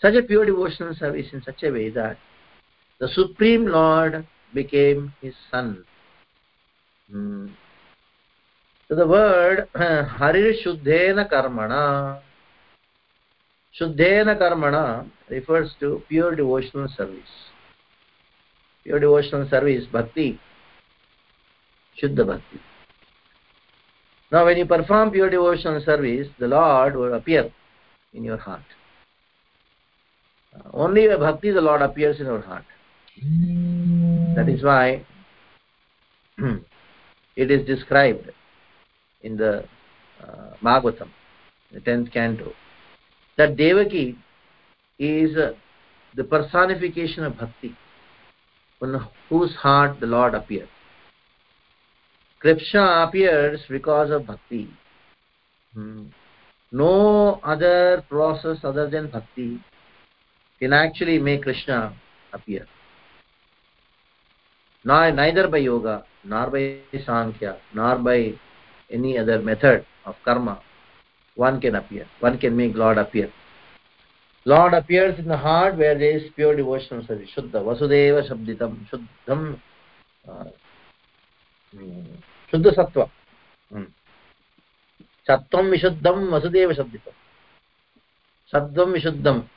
such 0.00 0.14
a 0.14 0.22
pure 0.22 0.46
devotional 0.46 0.94
service 0.94 1.26
in 1.32 1.42
such 1.42 1.62
a 1.62 1.70
way 1.70 1.90
that 1.90 2.16
the 3.00 3.08
Supreme 3.08 3.66
Lord 3.66 4.26
became 4.54 5.12
his 5.20 5.34
son. 5.50 5.84
Hmm. 7.10 7.48
So 8.88 8.94
the 8.94 9.06
word 9.06 9.68
Harir 9.74 10.52
Shuddhena 10.64 11.30
Karmana 11.30 12.20
Shuddhena 13.78 14.38
Karmana 14.38 15.08
refers 15.28 15.70
to 15.80 16.02
pure 16.08 16.34
devotional 16.34 16.88
service. 16.96 17.20
Pure 18.82 19.00
devotional 19.00 19.48
service, 19.48 19.84
bhakti, 19.92 20.40
Shuddha 22.00 22.26
bhakti. 22.26 22.60
Now 24.32 24.44
when 24.44 24.56
you 24.58 24.66
perform 24.66 25.10
pure 25.10 25.30
devotional 25.30 25.82
service, 25.84 26.28
the 26.38 26.48
Lord 26.48 26.96
will 26.96 27.14
appear 27.14 27.52
in 28.14 28.24
your 28.24 28.36
heart. 28.36 28.62
Only 30.72 31.06
by 31.08 31.16
bhakti 31.16 31.50
the 31.50 31.60
Lord 31.60 31.82
appears 31.82 32.18
in 32.20 32.26
your 32.26 32.40
heart. 32.40 32.64
That 34.36 34.48
is 34.48 34.62
why 34.64 35.04
it 37.36 37.50
is 37.50 37.66
described 37.66 38.30
in 39.22 39.36
the 39.36 39.64
uh, 40.22 40.54
Bhagavatam, 40.62 41.08
the 41.72 41.80
10th 41.80 42.12
canto, 42.12 42.52
that 43.40 43.56
Devaki 43.56 44.18
is 44.98 45.34
uh, 45.34 45.52
the 46.14 46.24
personification 46.24 47.24
of 47.24 47.38
bhakti, 47.38 47.74
on 48.82 49.06
whose 49.30 49.54
heart 49.54 49.98
the 49.98 50.06
Lord 50.06 50.34
appears. 50.34 50.68
Krishna 52.40 53.06
appears 53.06 53.60
because 53.68 54.10
of 54.10 54.26
bhakti. 54.26 54.68
Hmm. 55.72 56.08
No 56.70 57.40
other 57.42 58.04
process 58.10 58.58
other 58.62 58.90
than 58.90 59.10
bhakti 59.10 59.64
can 60.58 60.74
actually 60.74 61.18
make 61.18 61.42
Krishna 61.42 61.94
appear. 62.34 62.66
Neither 64.84 65.48
by 65.48 65.58
yoga, 65.58 66.04
nor 66.24 66.50
by 66.50 66.80
Sankhya, 67.06 67.56
nor 67.74 67.96
by 67.96 68.34
any 68.90 69.16
other 69.18 69.40
method 69.40 69.86
of 70.04 70.14
karma, 70.26 70.60
one 71.36 71.60
can 71.60 71.74
appear. 71.76 72.06
One 72.20 72.38
can 72.38 72.56
make 72.56 72.74
Lord 72.74 72.98
appear. 72.98 73.32
Lord 74.44 74.74
appears 74.74 75.18
in 75.18 75.28
the 75.28 75.36
heart 75.36 75.76
where 75.76 75.98
there 75.98 76.16
is 76.16 76.30
pure 76.34 76.56
devotional 76.56 77.06
service. 77.06 77.28
Shuddha, 77.36 77.62
Vasudeva 77.62 78.28
Shabditam, 78.28 78.86
Shuddham, 78.88 79.60
uh, 80.28 80.44
Shuddha 82.52 82.74
Sattva. 82.74 83.10
Hmm. 83.70 83.84
Sattvam 85.28 85.70
Vishuddham, 85.70 86.30
Vasudeva 86.30 86.74
Shabditam. 86.74 87.14
Sattvam 88.52 88.96
Vishuddham, 88.96 89.48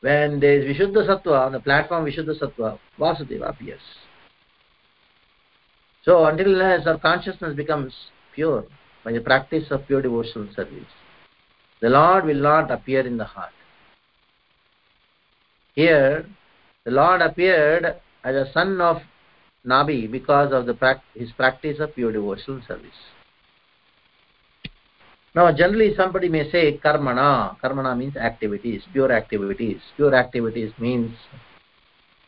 when 0.00 0.40
there 0.40 0.60
is 0.60 0.76
Vishuddha 0.76 1.08
Sattva, 1.08 1.46
on 1.46 1.52
the 1.52 1.60
platform 1.60 2.04
Vishuddha 2.04 2.38
Sattva, 2.38 2.78
Vasudeva 2.98 3.48
appears. 3.48 3.80
So 6.04 6.26
until 6.26 6.52
unless 6.52 6.86
our 6.86 6.98
consciousness 6.98 7.56
becomes 7.56 7.94
pure 8.34 8.64
by 9.04 9.12
the 9.12 9.20
practice 9.20 9.64
of 9.70 9.86
pure 9.86 10.02
devotional 10.02 10.48
service, 10.56 10.92
the 11.80 11.90
Lord 11.90 12.24
will 12.24 12.40
not 12.40 12.70
appear 12.70 13.06
in 13.06 13.18
the 13.18 13.24
heart. 13.24 13.52
Here, 15.74 16.26
the 16.84 16.90
Lord 16.90 17.20
appeared 17.20 17.84
as 18.24 18.34
a 18.34 18.50
son 18.52 18.80
of 18.80 18.98
Nabi 19.66 20.10
because 20.10 20.52
of 20.52 20.66
the, 20.66 21.00
his 21.14 21.30
practice 21.32 21.80
of 21.80 21.94
pure 21.94 22.12
devotional 22.12 22.62
service. 22.66 22.90
Now, 25.34 25.50
generally 25.52 25.94
somebody 25.96 26.28
may 26.28 26.50
say 26.50 26.78
karmana. 26.78 27.56
Karmana 27.60 27.98
means 27.98 28.16
activities, 28.16 28.82
pure 28.92 29.10
activities. 29.10 29.80
Pure 29.96 30.14
activities 30.14 30.72
means 30.78 31.10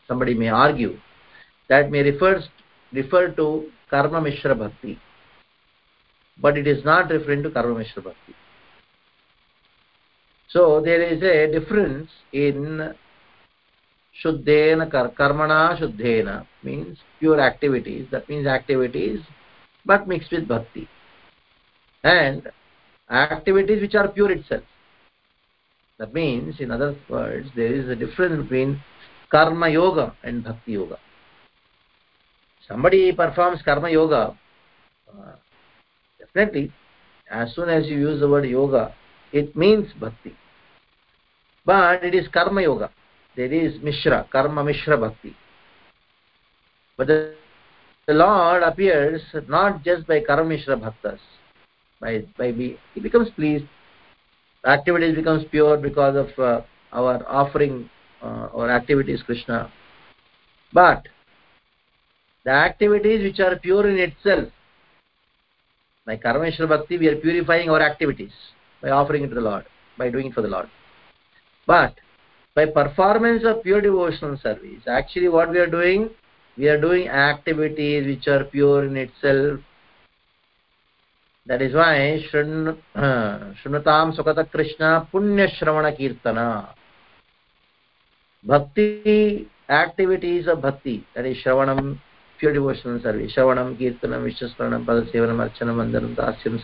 somebody 0.07 0.33
may 0.33 0.49
argue 0.49 0.99
that 1.69 1.89
may 1.89 2.03
refers 2.03 2.47
refer 2.91 3.29
to 3.31 3.69
karma 3.89 4.21
mishra 4.21 4.55
bhakti 4.55 4.99
but 6.41 6.57
it 6.57 6.67
is 6.67 6.83
not 6.85 7.09
referring 7.09 7.43
to 7.43 7.49
karma 7.49 7.77
mishra 7.77 8.01
bhakti. 8.01 8.35
So 10.49 10.81
there 10.81 11.01
is 11.01 11.21
a 11.21 11.51
difference 11.51 12.09
in 12.31 12.93
shuddhena 14.23 14.89
karmana 14.91 15.79
shuddhena 15.79 16.45
means 16.63 16.97
pure 17.19 17.39
activities 17.39 18.07
that 18.11 18.27
means 18.29 18.47
activities 18.47 19.19
but 19.85 20.07
mixed 20.07 20.31
with 20.31 20.47
bhakti. 20.47 20.87
And 22.03 22.47
activities 23.09 23.81
which 23.81 23.95
are 23.95 24.07
pure 24.09 24.31
itself. 24.31 24.63
That 25.97 26.13
means 26.13 26.59
in 26.59 26.71
other 26.71 26.95
words 27.09 27.49
there 27.55 27.73
is 27.73 27.89
a 27.89 27.95
difference 27.95 28.43
between 28.43 28.81
karma 29.31 29.69
yoga 29.69 30.15
and 30.23 30.43
bhakti 30.43 30.73
yoga. 30.73 30.97
Somebody 32.67 33.11
performs 33.11 33.61
karma 33.63 33.89
yoga 33.89 34.37
uh, 35.09 35.35
definitely 36.33 36.71
as 37.29 37.53
soon 37.55 37.69
as 37.69 37.87
you 37.87 37.97
use 37.97 38.19
the 38.19 38.27
word 38.27 38.45
yoga 38.45 38.93
it 39.31 39.55
means 39.55 39.91
bhakti. 39.99 40.35
But 41.65 42.03
it 42.03 42.15
is 42.15 42.27
karma 42.29 42.61
yoga. 42.61 42.89
There 43.35 43.51
is 43.51 43.81
mishra 43.81 44.27
karma 44.31 44.63
mishra 44.63 44.97
bhakti. 44.97 45.35
But 46.95 47.07
the, 47.07 47.35
the 48.07 48.13
lord 48.13 48.63
appears 48.63 49.21
not 49.47 49.83
just 49.83 50.07
by 50.07 50.21
karma 50.21 50.49
mishra 50.49 50.77
bhaktas 50.77 51.19
by 51.99 52.23
by 52.37 52.51
be, 52.51 52.77
he 52.93 53.01
becomes 53.01 53.29
pleased. 53.31 53.65
Activities 54.65 55.15
becomes 55.15 55.45
pure 55.51 55.77
because 55.77 56.15
of 56.15 56.39
uh, 56.39 56.61
our 56.93 57.23
offering 57.27 57.89
uh, 58.21 58.49
our 58.55 58.69
activities 58.69 59.21
krishna. 59.23 59.71
But 60.73 61.07
the 62.43 62.51
activities 62.51 63.23
which 63.23 63.39
are 63.39 63.57
pure 63.57 63.89
in 63.89 63.97
itself 63.97 64.49
by 66.07 66.15
karmeshwar 66.15 66.67
bhakti 66.73 66.97
we 66.97 67.07
are 67.11 67.17
purifying 67.17 67.69
our 67.69 67.81
activities 67.81 68.35
by 68.81 68.89
offering 68.89 69.23
it 69.25 69.31
to 69.33 69.35
the 69.39 69.47
lord 69.49 69.65
by 69.97 70.09
doing 70.09 70.27
it 70.27 70.33
for 70.33 70.41
the 70.41 70.53
lord 70.55 70.69
but 71.67 71.93
by 72.55 72.65
performance 72.65 73.43
of 73.45 73.61
pure 73.63 73.81
devotional 73.81 74.37
service 74.45 74.87
actually 74.87 75.27
what 75.27 75.49
we 75.49 75.59
are 75.65 75.73
doing 75.79 76.09
we 76.57 76.67
are 76.67 76.79
doing 76.79 77.07
activities 77.09 78.07
which 78.11 78.27
are 78.27 78.45
pure 78.45 78.85
in 78.85 78.95
itself 79.05 79.59
that 81.45 81.61
is 81.61 81.73
why 81.73 81.93
shrunatam 82.31 84.15
sukata 84.17 84.49
krishna 84.55 85.07
punya 85.11 85.47
shravana 85.59 85.91
kirtana 85.99 86.47
bhakti 88.43 89.47
activities 89.69 90.47
of 90.47 90.61
bhakti 90.61 90.97
that 91.15 91.25
is 91.25 91.37
shravanam 91.43 91.99
pure 92.39 92.53
devotional 92.53 93.01
service 93.01 93.33
shravanam 93.35 93.75
kirtanam 93.79 94.23
vishwasmaranam 94.27 94.85
padasevanam 94.85 95.43
archanam 95.45 95.77
vandanam 95.81 96.15
dasyam 96.15 96.59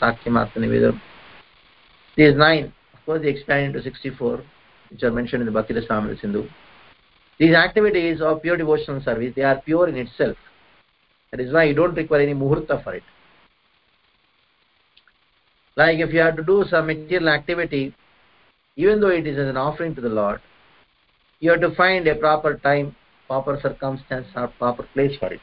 atmanivedam 0.46 1.02
these 2.16 2.36
nine. 2.36 2.74
Of 2.94 3.06
course 3.06 3.22
they 3.22 3.30
expand 3.30 3.68
into 3.68 3.82
64 3.82 4.44
which 4.90 5.04
are 5.04 5.12
mentioned 5.12 5.42
in 5.42 5.46
the 5.48 5.52
bhakti 5.52 5.74
sindhu. 6.22 6.48
These 7.40 7.56
activities 7.56 8.22
of 8.22 8.42
pure 8.44 8.58
devotional 8.58 9.02
service. 9.02 9.34
They 9.36 9.42
are 9.42 9.60
pure 9.62 9.90
in 9.90 9.98
itself. 9.98 10.38
That 11.32 11.40
is 11.40 11.52
why 11.52 11.64
you 11.64 11.74
don't 11.74 11.96
require 11.96 12.22
any 12.22 12.34
muhurta 12.34 12.84
for 12.84 12.94
it. 12.94 13.04
Like 15.76 15.98
if 15.98 16.14
you 16.14 16.20
have 16.20 16.36
to 16.36 16.44
do 16.44 16.66
some 16.70 16.86
material 16.86 17.30
activity 17.30 17.96
even 18.76 19.00
though 19.00 19.10
it 19.10 19.26
is 19.26 19.38
an 19.38 19.58
offering 19.58 19.94
to 19.94 20.02
the 20.02 20.10
lord 20.10 20.42
you 21.40 21.52
have 21.52 21.62
to 21.62 21.74
find 21.76 22.08
a 22.08 22.16
proper 22.16 22.58
time 22.58 22.96
proper 23.28 23.60
circumstance 23.62 24.26
or 24.36 24.48
proper 24.48 24.84
place 24.94 25.16
for 25.20 25.32
it 25.32 25.42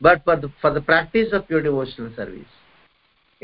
but 0.00 0.22
for 0.24 0.36
the, 0.36 0.52
for 0.60 0.72
the 0.72 0.80
practice 0.80 1.32
of 1.32 1.46
pure 1.46 1.62
devotional 1.62 2.12
service 2.16 2.46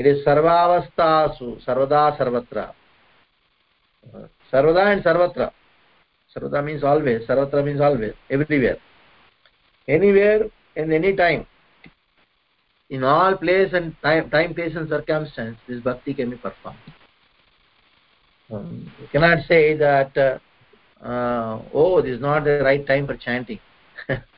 it 0.00 0.06
is 0.06 0.24
sarvavastasu 0.24 1.62
sarvada 1.64 2.16
sarvatra. 2.16 2.72
Sarvada 4.50 4.92
and 4.92 5.04
sarvatra. 5.04 5.50
Sarvada 6.34 6.64
means 6.64 6.82
always 6.82 7.20
sarvatra 7.28 7.62
means 7.62 7.80
always 7.80 8.14
everywhere. 8.30 8.78
Anywhere 9.88 10.44
and 10.76 10.92
any 10.92 11.14
time. 11.14 11.46
In 12.88 13.04
all 13.04 13.36
place 13.36 13.74
and 13.74 13.94
time, 14.02 14.30
time 14.30 14.54
place 14.54 14.74
and 14.74 14.88
circumstance 14.88 15.58
this 15.68 15.80
bhakti 15.82 16.14
can 16.14 16.30
be 16.30 16.36
performed. 16.36 16.78
Um, 18.50 18.90
you 19.00 19.08
cannot 19.12 19.46
say 19.46 19.76
that 19.76 20.16
uh, 20.16 21.06
uh, 21.06 21.62
oh 21.74 22.00
this 22.00 22.12
is 22.12 22.20
not 22.22 22.44
the 22.44 22.62
right 22.64 22.86
time 22.86 23.06
for 23.06 23.18
chanting 23.18 23.60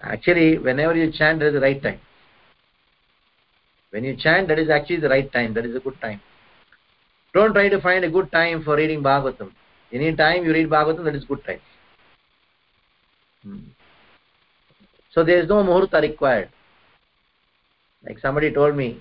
actually 0.00 0.58
whenever 0.58 0.94
you 0.94 1.12
chant 1.12 1.40
that 1.40 1.48
is 1.48 1.54
the 1.54 1.60
right 1.60 1.82
time. 1.82 2.00
When 3.90 4.04
you 4.04 4.16
chant 4.16 4.48
that 4.48 4.58
is 4.58 4.68
actually 4.68 5.00
the 5.00 5.08
right 5.08 5.30
time. 5.32 5.54
That 5.54 5.64
is 5.64 5.74
a 5.74 5.80
good 5.80 6.00
time. 6.00 6.20
Don't 7.34 7.52
try 7.52 7.68
to 7.68 7.80
find 7.80 8.04
a 8.04 8.10
good 8.10 8.30
time 8.32 8.62
for 8.64 8.76
reading 8.76 9.02
bhagavatam. 9.02 9.52
Any 9.92 10.14
time 10.14 10.44
you 10.44 10.52
read 10.52 10.68
bhagavatam 10.68 11.04
that 11.04 11.14
is 11.14 11.24
good 11.24 11.44
time. 11.44 11.60
Hmm. 13.42 13.58
so 15.12 15.22
there 15.22 15.38
is 15.40 15.48
no 15.48 15.62
muhurta 15.62 16.02
required. 16.02 16.50
Like 18.04 18.18
somebody 18.18 18.52
told 18.52 18.76
me 18.76 19.00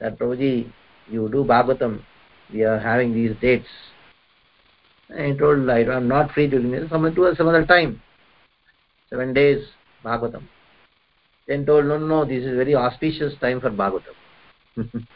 that 0.00 0.18
Prabhuji, 0.18 0.72
you 1.08 1.28
do 1.28 1.44
Bhagavatam, 1.44 2.02
we 2.52 2.62
are 2.62 2.78
having 2.78 3.12
these 3.12 3.36
dates. 3.40 3.68
and 5.08 5.34
I 5.34 5.38
told 5.38 5.68
I, 5.68 5.80
am 5.80 6.08
not 6.08 6.32
free 6.32 6.46
during 6.46 6.70
this, 6.70 6.88
some, 6.90 7.12
do 7.14 7.34
some 7.36 7.48
other 7.48 7.64
time. 7.66 8.00
Seven 9.10 9.32
days 9.32 9.64
Bhagavatam. 10.04 10.42
Then 11.46 11.64
told, 11.64 11.86
no, 11.86 11.98
no, 11.98 12.24
this 12.24 12.44
is 12.44 12.56
very 12.56 12.74
auspicious 12.74 13.34
time 13.40 13.60
for 13.60 13.70
Bhagavatam. 13.70 14.14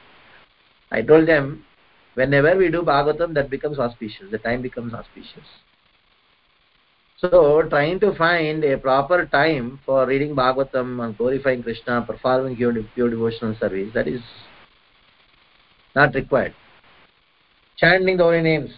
I 0.90 1.02
told 1.02 1.28
them, 1.28 1.64
whenever 2.14 2.56
we 2.56 2.70
do 2.70 2.82
Bhagavatam, 2.82 3.34
that 3.34 3.50
becomes 3.50 3.78
auspicious, 3.78 4.30
the 4.30 4.38
time 4.38 4.62
becomes 4.62 4.94
auspicious. 4.94 5.46
So, 7.18 7.62
trying 7.68 8.00
to 8.00 8.14
find 8.16 8.64
a 8.64 8.76
proper 8.78 9.26
time 9.26 9.78
for 9.86 10.06
reading 10.06 10.34
Bhagavatam 10.34 11.04
and 11.04 11.16
glorifying 11.16 11.62
Krishna, 11.62 12.02
performing 12.02 12.56
pure, 12.56 12.74
pure 12.94 13.10
devotional 13.10 13.56
service, 13.60 13.90
that 13.94 14.08
is 14.08 14.20
not 15.94 16.14
required. 16.14 16.54
Chanting 17.76 18.16
the 18.16 18.24
holy 18.24 18.42
names, 18.42 18.70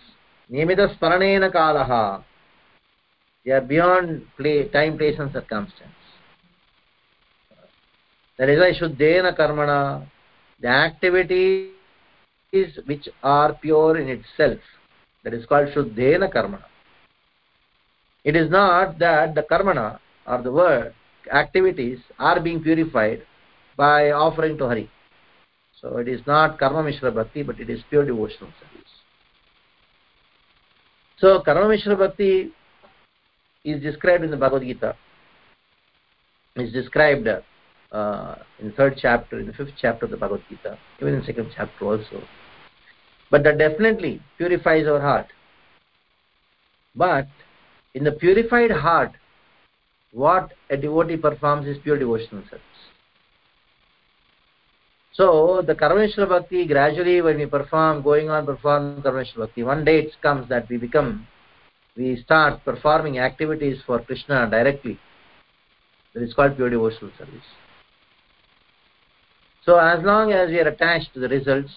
Niyamita 0.50 0.98
Sparanena 0.98 1.50
Kalaha, 1.52 2.22
they 3.44 3.52
are 3.52 3.60
beyond 3.60 4.26
play, 4.36 4.68
time, 4.68 4.96
place 4.96 5.16
and 5.18 5.32
circumstance. 5.32 5.90
That 8.38 8.48
is 8.48 8.58
why 8.58 8.72
Shuddhena 8.72 9.36
Karmana, 9.38 10.06
the 10.60 10.68
activities 10.68 11.70
which 12.86 13.08
are 13.22 13.54
pure 13.54 13.98
in 13.98 14.08
itself, 14.08 14.58
that 15.22 15.34
is 15.34 15.46
called 15.46 15.68
Shuddhena 15.74 16.32
Karmana. 16.32 16.64
It 18.24 18.36
is 18.36 18.50
not 18.50 18.98
that 19.00 19.34
the 19.34 19.42
karmana 19.42 19.98
or 20.26 20.42
the 20.42 20.50
word 20.50 20.94
activities 21.30 21.98
are 22.18 22.40
being 22.40 22.62
purified 22.62 23.22
by 23.76 24.12
offering 24.12 24.56
to 24.58 24.66
hari. 24.66 24.90
So 25.80 25.98
it 25.98 26.08
is 26.08 26.20
not 26.26 26.58
karma 26.58 26.82
mishra 26.82 27.12
bhakti 27.12 27.42
but 27.42 27.60
it 27.60 27.68
is 27.68 27.80
pure 27.90 28.06
devotional 28.06 28.50
service. 28.58 28.90
So 31.18 31.42
karma 31.44 31.68
mishra 31.68 31.96
bhakti 31.96 32.52
is 33.64 33.82
described 33.82 34.24
in 34.24 34.30
the 34.30 34.36
bhagavad 34.36 34.62
gita. 34.62 34.96
Is 36.56 36.72
described 36.72 37.26
uh, 37.26 38.34
in 38.60 38.72
third 38.72 38.96
chapter 39.00 39.40
in 39.40 39.46
the 39.46 39.52
fifth 39.52 39.72
chapter 39.80 40.04
of 40.04 40.10
the 40.10 40.16
bhagavad 40.16 40.42
gita 40.48 40.78
even 41.00 41.14
in 41.14 41.24
second 41.24 41.50
chapter 41.56 41.84
also. 41.84 42.22
But 43.30 43.42
that 43.44 43.58
definitely 43.58 44.20
purifies 44.36 44.86
our 44.86 45.00
heart. 45.00 45.26
But 46.94 47.26
in 47.94 48.04
the 48.04 48.12
purified 48.12 48.70
heart 48.70 49.12
what 50.12 50.52
a 50.70 50.76
devotee 50.76 51.16
performs 51.16 51.66
is 51.66 51.76
pure 51.82 51.98
devotional 51.98 52.42
service. 52.44 52.62
So 55.12 55.62
the 55.66 55.74
karma 55.74 56.00
mishra 56.00 56.26
bhakti 56.26 56.66
gradually 56.66 57.20
when 57.20 57.38
we 57.38 57.46
perform 57.46 58.02
going 58.02 58.30
on 58.30 58.46
perform 58.46 59.02
karma 59.02 59.20
mishra 59.20 59.46
bhakti 59.46 59.62
one 59.62 59.84
day 59.84 60.00
it 60.00 60.12
comes 60.22 60.48
that 60.48 60.68
we 60.68 60.76
become 60.76 61.26
we 61.96 62.20
start 62.22 62.64
performing 62.64 63.18
activities 63.18 63.78
for 63.86 63.98
krishna 64.00 64.48
directly 64.50 64.98
that 66.12 66.22
is 66.22 66.34
called 66.34 66.56
pure 66.56 66.70
devotional 66.70 67.10
service 67.18 67.48
so 69.64 69.78
as 69.78 70.02
long 70.04 70.32
as 70.32 70.48
we 70.48 70.58
are 70.58 70.68
attached 70.68 71.12
to 71.14 71.20
the 71.20 71.28
results 71.28 71.72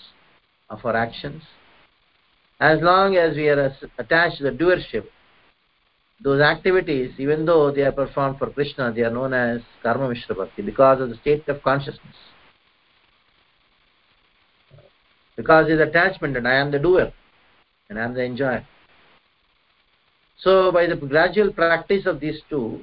of 0.69 0.83
our 0.85 0.95
actions 0.95 1.43
as 2.59 2.79
long 2.81 3.15
as 3.15 3.35
we 3.35 3.47
are 3.47 3.75
attached 3.99 4.37
to 4.37 4.43
the 4.43 4.51
doership 4.51 5.05
those 6.23 6.41
activities, 6.41 7.13
even 7.19 7.45
though 7.45 7.71
they 7.71 7.81
are 7.81 7.91
performed 7.91 8.39
for 8.39 8.49
Krishna, 8.49 8.91
they 8.91 9.01
are 9.01 9.11
known 9.11 9.33
as 9.33 9.61
Karma 9.83 10.09
Mishra 10.09 10.35
Bhakti 10.35 10.63
because 10.63 10.99
of 10.99 11.09
the 11.09 11.15
state 11.17 11.47
of 11.47 11.61
consciousness. 11.61 12.15
Because 15.35 15.69
his 15.69 15.79
attachment 15.79 16.35
and 16.35 16.47
I 16.47 16.55
am 16.55 16.71
the 16.71 16.79
doer 16.79 17.11
and 17.89 17.99
I 17.99 18.03
am 18.05 18.15
the 18.15 18.23
enjoyer 18.23 18.65
so 20.38 20.72
by 20.72 20.86
the 20.86 20.96
gradual 20.96 21.52
practice 21.52 22.06
of 22.06 22.20
these 22.20 22.40
two 22.48 22.80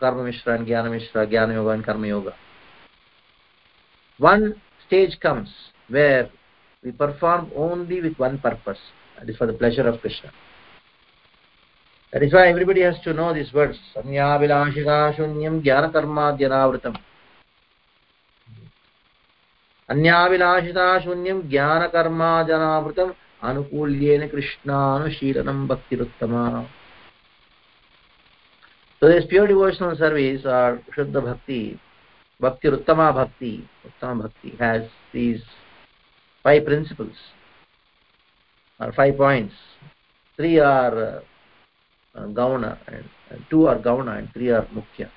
karma 0.00 0.24
mishra 0.24 0.54
and 0.54 0.66
jnana 0.66 0.90
mishra 0.90 1.26
jnana 1.26 1.54
yoga 1.54 1.70
and 1.70 1.84
karma 1.84 2.06
yoga 2.06 2.34
one 4.18 4.54
stage 4.86 5.18
comes 5.20 5.48
where 5.88 6.30
we 6.84 6.92
perform 6.92 7.50
only 7.56 8.00
with 8.00 8.16
one 8.18 8.38
purpose 8.38 8.78
that 9.18 9.28
is 9.28 9.36
for 9.36 9.46
the 9.46 9.52
pleasure 9.52 9.86
of 9.86 10.00
krishna 10.00 10.30
that 12.12 12.22
is 12.22 12.32
why 12.32 12.48
everybody 12.48 12.82
has 12.82 12.98
to 13.04 13.12
know 13.12 13.32
these 13.32 13.52
words 13.52 13.78
samyavilashika 13.94 15.16
shunyam 15.16 15.62
jnana 15.62 15.92
karma 15.92 16.36
dhyanavritam 16.38 16.96
अन्याभिलाषिता 19.88 20.84
शून्यं 21.04 21.40
ज्ञानकर्माजनावृतम् 21.52 23.10
अनुकूल्येन 23.48 24.22
कृष्णानुशीलनं 24.28 25.66
भक्तिरुत्तमा 25.68 26.44
so 28.99 29.07
this 29.07 29.25
pure 29.29 29.45
devotional 29.47 29.95
service 29.95 30.41
or 30.43 30.81
Shuddha 30.95 31.23
Bhakti, 31.23 31.79
Bhakti 32.39 32.69
Uttama 32.69 33.13
Bhakti, 33.13 33.69
Uttama 33.85 34.23
Bhakti 34.23 34.55
has 34.59 34.83
these 35.13 35.41
five 36.41 36.65
principles 36.65 37.15
or 38.79 38.91
five 38.93 39.15
points. 39.17 39.53
Three 40.35 40.57
are 40.57 40.97
uh, 40.97 41.19
uh, 42.15 42.27
Gauna 42.27 42.79
and, 42.87 43.05
and 43.29 43.45
two 43.51 43.67
are 43.67 43.77
Gauna 43.77 44.17
and 44.17 44.33
three 44.33 44.49
are 44.49 44.67
Mukhya. 44.73 45.09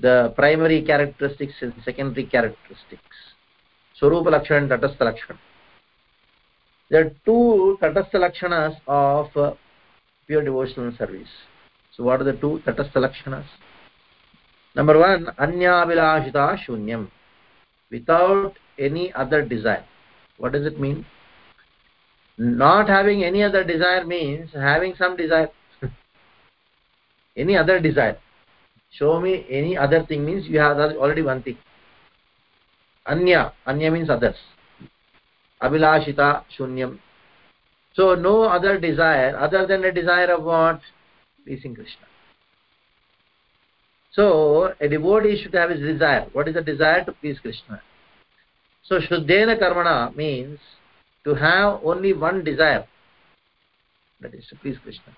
The 0.00 0.32
primary 0.34 0.82
characteristics 0.82 1.54
and 1.60 1.74
secondary 1.84 2.26
characteristics. 2.26 3.16
Swarupa 4.00 4.32
Lakshana 4.32 4.62
and 4.62 4.70
Tatastha 4.70 5.00
Lakshana. 5.02 5.38
There 6.90 7.06
are 7.06 7.12
two 7.24 7.78
Tatastha 7.80 8.14
Lakshanas 8.14 8.76
of 8.88 9.36
uh, 9.36 9.54
pure 10.26 10.42
devotional 10.42 10.92
service. 10.98 11.28
So 11.96 12.04
what 12.04 12.20
are 12.20 12.24
the 12.24 12.32
two 12.32 12.62
Tatastha 12.66 12.96
Lakshanas? 12.96 13.44
Number 14.74 14.98
one, 14.98 15.26
Anyavilashita 15.38 16.58
Shunyam. 16.66 17.10
Without 17.90 18.54
any 18.78 19.12
other 19.12 19.44
desire. 19.44 19.84
What 20.38 20.52
does 20.52 20.64
it 20.64 20.80
mean? 20.80 21.04
Not 22.38 22.88
having 22.88 23.22
any 23.24 23.42
other 23.42 23.62
desire 23.62 24.06
means 24.06 24.50
having 24.54 24.94
some 24.96 25.16
desire. 25.16 25.50
any 27.36 27.56
other 27.56 27.78
desire. 27.78 28.18
Show 28.92 29.20
me 29.20 29.46
any 29.50 29.76
other 29.76 30.04
thing 30.04 30.24
means 30.24 30.46
you 30.46 30.58
have 30.58 30.78
already 30.78 31.22
one 31.22 31.42
thing. 31.42 31.58
Anya. 33.06 33.52
Anya 33.66 33.90
means 33.90 34.08
others. 34.08 34.36
Avilashita 35.62 36.44
Shunyam. 36.58 36.98
So 37.94 38.14
no 38.14 38.44
other 38.44 38.80
desire 38.80 39.36
other 39.36 39.66
than 39.66 39.84
a 39.84 39.92
desire 39.92 40.32
of 40.32 40.44
what? 40.44 40.80
Pleasing 41.44 41.74
Krishna. 41.74 42.06
So 44.12 44.74
a 44.80 44.88
devotee 44.88 45.42
should 45.42 45.54
have 45.54 45.70
his 45.70 45.80
desire. 45.80 46.26
What 46.32 46.48
is 46.48 46.54
the 46.54 46.62
desire 46.62 47.04
to 47.04 47.12
please 47.12 47.38
Krishna? 47.40 47.80
So 48.84 48.98
Shuddhena 48.98 49.58
Karmana 49.60 50.14
means 50.14 50.58
to 51.24 51.34
have 51.34 51.80
only 51.84 52.12
one 52.12 52.44
desire. 52.44 52.86
That 54.20 54.34
is 54.34 54.44
to 54.50 54.56
please 54.56 54.76
Krishna. 54.82 55.12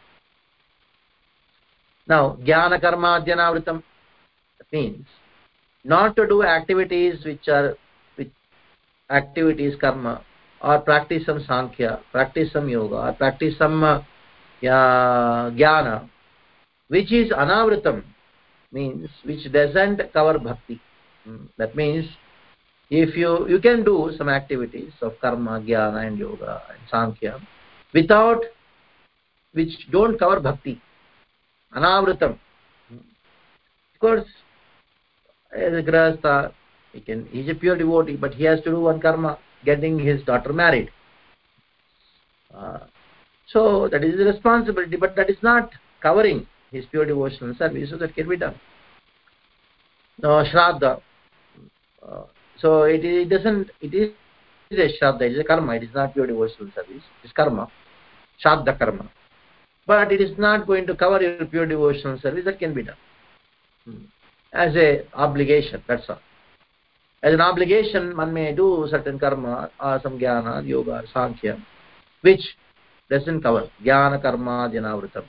Now, 2.07 2.39
Jnana 2.43 2.81
Karma 2.81 3.25
Dhyanavritam 3.27 3.83
means 4.73 5.07
not 5.85 6.17
to 6.17 6.27
do 6.27 6.43
activities 6.43 7.25
which 7.25 7.49
are 7.49 7.77
with 8.17 8.29
activities 9.11 9.75
karma 9.81 10.23
or 10.63 10.81
practice 10.81 11.27
some 11.27 11.45
sankhya, 11.47 12.01
practice 12.11 12.51
some 12.53 12.69
yoga, 12.69 12.97
or 12.97 13.13
practice 13.13 13.55
some 13.59 13.85
uh, 13.85 14.01
jnana, 14.63 16.09
which 16.89 17.13
is 17.13 17.31
anavritam, 17.31 18.03
means 18.73 19.09
which 19.25 19.51
doesn't 19.53 20.13
cover 20.13 20.39
bhakti. 20.39 20.81
Hmm. 21.25 21.47
That 21.57 21.75
means 21.75 22.07
if 22.91 23.17
you 23.17 23.49
you 23.49 23.61
can 23.61 23.85
do 23.85 24.13
some 24.17 24.29
activities 24.29 24.93
of 25.01 25.19
karma, 25.21 25.61
jnana, 25.61 26.07
and 26.07 26.19
yoga 26.19 26.63
and 26.71 26.79
sankhya 26.91 27.41
without 27.93 28.43
which 29.53 29.89
don't 29.91 30.19
cover 30.19 30.41
bhakti, 30.41 30.81
anavritam. 31.75 32.39
Of 32.91 34.01
course, 34.01 34.27
as 35.57 35.73
a 35.73 35.83
grahastha, 35.83 36.53
he 36.93 37.01
can 37.01 37.27
he's 37.27 37.49
a 37.49 37.55
pure 37.55 37.77
devotee, 37.77 38.17
but 38.17 38.35
he 38.35 38.45
has 38.45 38.61
to 38.61 38.71
do 38.71 38.81
one 38.81 39.01
karma 39.01 39.39
getting 39.65 39.99
his 39.99 40.23
daughter 40.25 40.53
married 40.53 40.91
uh, 42.57 42.79
so 43.47 43.89
that 43.89 44.05
is 44.05 44.21
a 44.21 44.25
responsibility 44.25 44.97
but 44.97 45.17
that 45.17 45.31
is 45.31 45.37
not 45.43 45.71
covering 46.01 46.47
his 46.75 46.85
pure 46.91 47.07
devotional 47.07 47.55
service 47.57 47.91
so 47.91 47.97
that 47.99 48.15
can 48.15 48.29
be 48.29 48.37
done. 48.37 48.55
Now 50.23 50.45
shraddha 50.45 51.01
uh, 52.07 52.23
so 52.59 52.83
it, 52.83 53.05
it 53.05 53.29
doesn't 53.29 53.71
it 53.81 53.95
is 53.95 54.11
a 54.73 54.89
shraddha 54.99 55.23
it 55.23 55.33
is 55.33 55.41
a 55.41 55.45
karma. 55.45 55.75
It 55.77 55.85
is 55.85 55.95
not 55.95 56.15
pure 56.15 56.27
devotional 56.27 56.71
service 56.75 57.03
it 57.23 57.27
is 57.27 57.33
karma. 57.33 57.69
Shraddha 58.45 58.79
karma. 58.79 59.11
But 59.87 60.13
it 60.13 60.21
is 60.21 60.37
not 60.39 60.67
going 60.67 60.87
to 60.87 60.95
cover 60.95 61.23
your 61.23 61.47
pure 61.47 61.67
devotional 61.67 62.19
service 62.21 62.45
that 62.47 62.59
can 62.59 62.75
be 62.75 62.83
done. 62.83 62.97
Hmm. 63.85 64.05
as 64.55 64.75
a 64.77 65.07
obligation 65.15 65.83
that's 65.87 66.09
all. 66.09 66.21
As 67.23 67.35
an 67.35 67.41
obligation 67.41 68.17
one 68.17 68.33
may 68.33 68.55
do 68.55 68.87
certain 68.91 69.19
karma 69.19 69.71
or 69.81 70.01
some 70.03 70.19
jnana 70.19 70.67
yoga 70.67 71.03
sankhya 71.13 71.59
which 72.23 72.41
doesn't 73.11 73.43
cover. 73.43 73.71
Jnana 73.85 74.23
karma 74.23 74.71
janavritam 74.73 75.25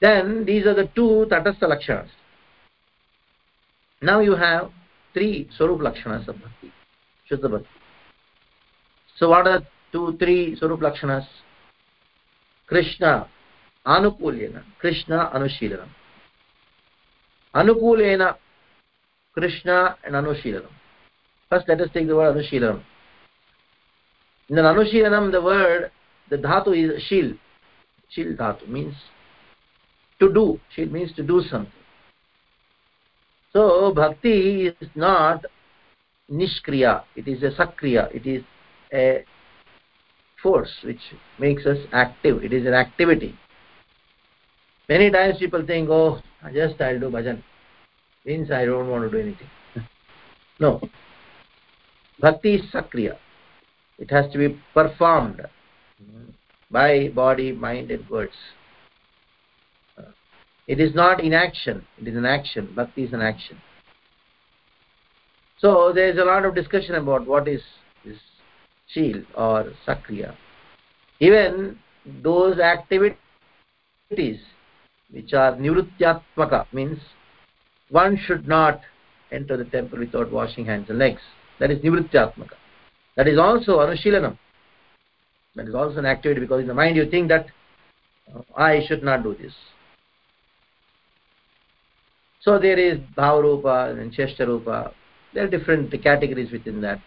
then 0.00 0.44
these 0.44 0.66
are 0.66 0.74
the 0.74 0.88
two 0.94 1.26
tatastha 1.30 1.62
lakshanas. 1.62 2.08
Now 4.02 4.20
you 4.20 4.34
have 4.34 4.70
three 5.12 5.48
swarup 5.56 5.80
lakshanas 5.80 6.28
of 6.28 6.36
bhakti 6.40 6.72
shuddha 7.30 7.50
bhakti. 7.50 7.68
So 9.16 9.28
what 9.28 9.46
are 9.46 9.62
two 9.92 10.16
three 10.18 10.56
swarup 10.56 10.80
lakshanas? 10.80 11.26
Krishna 12.66 13.28
anukulena 13.86 14.62
krishna 14.78 15.30
anushilanam 15.34 15.88
anukulena 17.54 18.36
krishna 19.34 19.96
and 20.04 20.14
anushilanam 20.14 20.70
first 21.48 21.66
let 21.68 21.80
us 21.80 21.88
take 21.94 22.06
the 22.06 22.14
word 22.14 22.36
anushilanam 22.36 22.82
in 24.48 24.56
the 24.56 24.62
anushilanam 24.62 25.32
the 25.32 25.40
word 25.40 25.90
the 26.28 26.36
dhatu 26.36 26.68
is 26.68 27.02
shil. 27.10 27.36
Shil 28.14 28.36
dhatu 28.36 28.68
means 28.68 28.94
to 30.20 30.32
do 30.32 30.60
shil 30.76 30.90
means 30.90 31.12
to 31.14 31.22
do 31.22 31.42
something 31.50 31.84
so 33.52 33.92
bhakti 33.94 34.36
is 34.68 34.88
not 34.94 35.44
nishkriya 36.30 37.02
it 37.16 37.28
is 37.28 37.42
a 37.42 37.50
sakriya 37.60 38.08
it 38.14 38.26
is 38.26 38.42
a 38.92 39.24
force 40.42 40.74
which 40.84 41.04
makes 41.38 41.66
us 41.66 41.78
active 41.92 42.42
it 42.44 42.52
is 42.52 42.66
an 42.66 42.74
activity 42.74 43.34
many 44.88 45.10
times 45.10 45.38
people 45.38 45.64
think 45.66 45.88
oh 45.90 46.20
just 46.54 46.80
i'll 46.80 47.00
do 47.00 47.10
bhajan 47.16 47.42
means 48.24 48.50
I 48.50 48.64
don't 48.64 48.88
want 48.88 49.04
to 49.04 49.10
do 49.10 49.22
anything. 49.22 49.48
no. 50.60 50.80
Bhakti 52.20 52.56
is 52.56 52.62
sakriya. 52.72 53.16
It 53.98 54.10
has 54.10 54.30
to 54.32 54.38
be 54.38 54.60
performed 54.74 55.42
by 56.70 57.08
body, 57.08 57.52
mind 57.52 57.90
and 57.90 58.08
words. 58.08 58.34
It 60.70 60.78
is 60.78 60.94
not 60.94 61.20
inaction, 61.20 61.84
it 62.00 62.06
is 62.06 62.14
an 62.14 62.24
action. 62.24 62.72
Bhakti 62.76 63.02
is 63.02 63.12
an 63.12 63.20
action. 63.20 63.56
So 65.58 65.92
there 65.92 66.08
is 66.08 66.16
a 66.16 66.22
lot 66.24 66.44
of 66.44 66.54
discussion 66.54 66.94
about 66.94 67.26
what 67.26 67.48
is 67.48 67.60
this 68.04 68.16
or 69.34 69.72
sakriya. 69.84 70.36
Even 71.18 71.76
those 72.22 72.60
activities 72.60 73.16
which 75.10 75.32
are 75.32 75.56
nivrutyatmaka 75.56 76.72
means 76.72 76.98
one 77.88 78.16
should 78.24 78.46
not 78.46 78.80
enter 79.32 79.56
the 79.56 79.64
temple 79.64 79.98
without 79.98 80.30
washing 80.30 80.64
hands 80.64 80.88
and 80.88 81.00
legs 81.00 81.20
that 81.58 81.72
is 81.72 81.80
nivrityatmaka 81.80 82.54
that 83.16 83.26
is 83.26 83.38
also 83.38 83.78
anushilanam 83.78 84.38
that 85.56 85.66
is 85.68 85.74
also 85.74 85.98
an 85.98 86.06
activity 86.06 86.40
because 86.40 86.60
in 86.60 86.68
the 86.68 86.74
mind 86.74 86.96
you 86.96 87.08
think 87.10 87.28
that 87.28 87.46
uh, 88.34 88.40
i 88.56 88.80
should 88.86 89.02
not 89.02 89.22
do 89.22 89.36
this 89.40 89.52
so 92.40 92.58
there 92.58 92.78
is 92.78 92.98
bhavarupa 93.16 93.98
and 93.98 94.12
cheshtarupa 94.12 94.92
there 95.32 95.44
are 95.44 95.48
different 95.48 95.90
categories 96.02 96.50
within 96.50 96.80
that. 96.80 97.00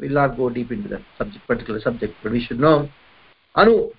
We 0.00 0.08
will 0.08 0.14
not 0.14 0.36
go 0.36 0.48
deep 0.48 0.72
into 0.72 0.88
that 0.88 1.02
subject 1.18 1.46
particular 1.46 1.80
subject 1.80 2.14
but 2.22 2.32
we 2.32 2.44
should 2.44 2.58
know. 2.58 2.88
Anu 3.54 3.90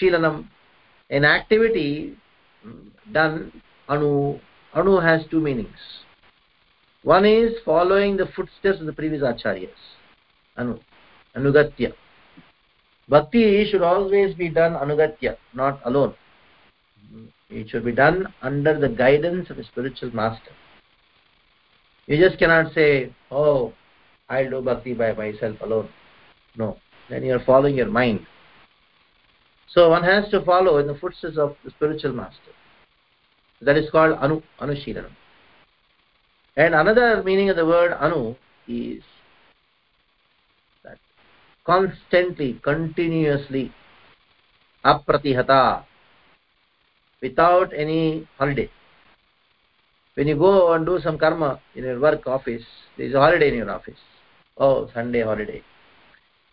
shilanam 0.00 0.48
an 1.10 1.24
activity 1.24 2.16
done 3.12 3.52
anu 3.88 4.38
anu 4.74 5.00
has 5.00 5.22
two 5.30 5.40
meanings. 5.40 5.78
One 7.04 7.24
is 7.24 7.52
following 7.64 8.16
the 8.16 8.26
footsteps 8.26 8.80
of 8.80 8.86
the 8.86 8.92
previous 8.92 9.22
acharyas 9.22 9.70
anu 10.56 10.78
anugatya. 11.36 11.92
Bhakti 13.08 13.68
should 13.70 13.82
always 13.82 14.34
be 14.34 14.48
done 14.48 14.72
anugatya 14.74 15.36
not 15.54 15.80
alone 15.84 16.14
it 17.52 17.70
should 17.70 17.84
be 17.84 17.92
done 17.92 18.32
under 18.42 18.78
the 18.78 18.88
guidance 18.88 19.50
of 19.50 19.58
a 19.58 19.64
spiritual 19.64 20.14
master. 20.14 20.50
You 22.06 22.16
just 22.16 22.38
cannot 22.38 22.72
say 22.74 23.14
oh 23.30 23.72
i'll 24.28 24.50
do 24.50 24.60
bhakti 24.60 24.94
by 24.94 25.12
myself 25.12 25.56
alone. 25.60 25.88
No. 26.56 26.78
Then 27.08 27.24
you 27.24 27.34
are 27.34 27.44
following 27.44 27.76
your 27.76 27.90
mind. 27.90 28.26
So 29.68 29.90
one 29.90 30.02
has 30.02 30.30
to 30.30 30.44
follow 30.44 30.78
in 30.78 30.86
the 30.86 30.94
footsteps 30.94 31.38
of 31.38 31.56
the 31.64 31.70
spiritual 31.70 32.12
master. 32.12 32.52
That 33.60 33.76
is 33.76 33.90
called 33.90 34.18
anu 34.18 34.42
anushilanam 34.60 35.12
and 36.56 36.74
another 36.74 37.22
meaning 37.22 37.48
of 37.50 37.56
the 37.56 37.64
word 37.64 37.92
anu 37.92 38.34
is 38.68 39.02
that 40.84 40.98
constantly 41.64 42.60
continuously 42.62 43.72
apratihata 44.84 45.84
without 47.22 47.72
any 47.74 48.28
holiday 48.38 48.68
when 50.14 50.28
you 50.28 50.36
go 50.36 50.72
and 50.74 50.84
do 50.84 50.98
some 51.00 51.18
karma 51.18 51.60
in 51.74 51.84
your 51.84 51.98
work 52.00 52.26
office 52.26 52.62
there 52.96 53.06
is 53.06 53.14
a 53.14 53.20
holiday 53.20 53.48
in 53.48 53.54
your 53.54 53.70
office 53.70 54.00
oh 54.58 54.90
sunday 54.94 55.22
holiday 55.22 55.62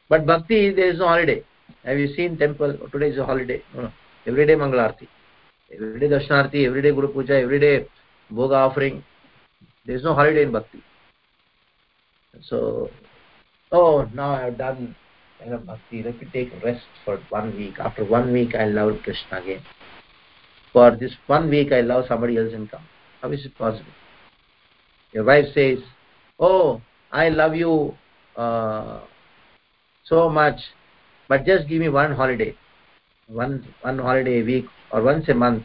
but 0.07 0.25
bhakti 0.25 0.59
there 0.71 0.91
is 0.91 0.99
no 0.99 1.07
holiday 1.07 1.43
have 1.83 1.97
you 1.97 2.07
seen 2.15 2.37
temple 2.37 2.77
oh, 2.81 2.87
today 2.87 3.09
is 3.09 3.17
a 3.17 3.25
holiday 3.25 3.61
no, 3.75 3.81
no. 3.83 3.91
every 4.25 4.45
day 4.45 4.55
mangalarti 4.55 5.07
every 5.73 5.99
day 5.99 6.09
darshanarti 6.13 6.65
every 6.67 6.81
day 6.81 6.91
guru 6.91 7.11
puja 7.17 7.35
every 7.45 7.59
day 7.65 7.75
bhoga 8.31 8.59
offering 8.67 9.03
there 9.85 9.95
is 9.95 10.03
no 10.03 10.13
holiday 10.13 10.43
in 10.43 10.51
bhakti 10.57 10.81
so 12.49 12.89
oh 13.71 14.07
now 14.13 14.31
i 14.37 14.41
have 14.45 14.57
done 14.57 14.95
enough 15.45 15.65
bhakti 15.71 16.03
let 16.07 16.21
me 16.21 16.27
take 16.37 16.51
rest 16.63 17.03
for 17.03 17.17
one 17.29 17.55
week 17.59 17.77
after 17.87 18.05
one 18.17 18.31
week 18.37 18.55
i 18.55 18.65
love 18.79 18.95
krishna 19.03 19.41
again 19.43 19.61
for 20.73 20.95
this 20.95 21.11
one 21.27 21.49
week 21.49 21.71
i 21.71 21.81
love 21.81 22.05
somebody 22.07 22.37
else 22.37 22.53
and 22.53 22.69
come 22.71 22.83
how 23.21 23.29
is 23.31 23.45
it 23.45 23.57
possible? 23.57 23.91
Your 25.11 25.25
wife 25.25 25.45
says 25.53 25.79
oh 26.39 26.81
i 27.11 27.29
love 27.29 27.55
you 27.55 27.93
uh, 28.37 29.01
so 30.05 30.29
much 30.29 30.59
but 31.27 31.45
just 31.45 31.67
give 31.67 31.79
me 31.79 31.89
one 31.89 32.13
holiday 32.13 32.55
one 33.29 33.65
one 33.81 33.99
holiday 33.99 34.41
a 34.41 34.43
week 34.43 34.65
or 34.91 35.03
once 35.03 35.27
a 35.29 35.33
month. 35.33 35.63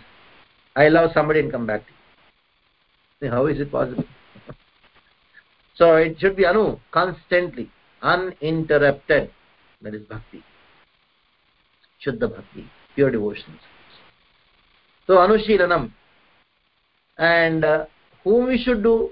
I 0.77 0.89
love 0.89 1.11
somebody 1.15 1.41
and 1.41 1.51
come 1.51 1.67
back 1.67 1.83
to 1.87 3.27
you. 3.27 3.31
How 3.31 3.47
is 3.47 3.61
it 3.61 3.71
possible? 3.71 4.05
So 5.77 5.97
it 5.97 6.21
should 6.21 6.37
be 6.37 6.47
anu 6.47 6.79
constantly 6.93 7.69
uninterrupted. 8.01 9.31
That 9.83 9.95
is 9.95 10.03
bhakti. 10.03 10.45
Shuddha 12.05 12.29
bhakti. 12.33 12.71
Pure 12.95 13.11
devotion 13.11 13.59
so 15.07 15.15
anushilanam 15.25 15.91
and 17.19 17.65
uh, 17.65 17.85
whom 18.23 18.47
we 18.47 18.59
should 18.59 18.83
do 18.83 19.11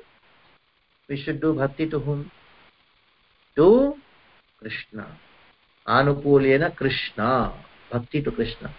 we 1.09 1.17
should 1.23 1.41
do 1.41 1.53
bhakti 1.55 1.89
to 1.89 1.99
whom 1.99 2.31
to 3.57 3.95
krishna 4.61 5.07
anukulena 5.87 6.75
krishna 6.81 7.29
bhakti 7.91 8.23
to 8.23 8.31
krishna 8.31 8.75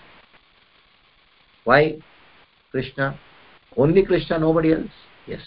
why 1.64 1.82
krishna 2.72 3.20
only 3.78 4.04
krishna 4.04 4.38
nobody 4.38 4.74
else 4.74 4.98
yes 5.28 5.46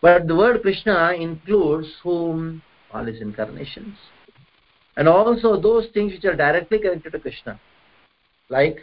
but 0.00 0.26
the 0.28 0.36
word 0.42 0.62
krishna 0.62 1.12
includes 1.26 1.88
whom 2.02 2.62
all 2.92 3.04
his 3.04 3.20
incarnations 3.20 3.96
and 4.96 5.08
also 5.08 5.60
those 5.60 5.86
things 5.92 6.12
which 6.12 6.24
are 6.24 6.36
directly 6.36 6.78
connected 6.78 7.12
to 7.12 7.18
krishna 7.18 7.58
like 8.48 8.78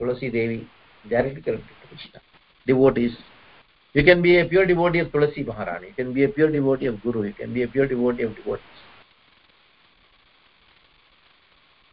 tulasi 0.00 0.30
devi 0.32 0.68
directly 1.08 1.42
connected 1.42 1.74
to 1.82 1.88
krishna. 1.88 2.20
Devotees 2.66 3.16
you 3.94 4.04
can 4.04 4.22
be 4.22 4.38
a 4.38 4.44
pure 4.44 4.66
devotee 4.66 5.00
of 5.00 5.08
tulasi 5.08 5.44
maharani 5.44 5.88
you 5.88 5.94
can 5.94 6.12
be 6.14 6.24
a 6.24 6.28
pure 6.28 6.50
devotee 6.50 6.86
of 6.86 7.02
guru 7.02 7.24
you 7.24 7.34
can 7.34 7.52
be 7.52 7.62
a 7.64 7.68
pure 7.68 7.86
devotee 7.86 8.22
of 8.22 8.36
devotees. 8.36 8.78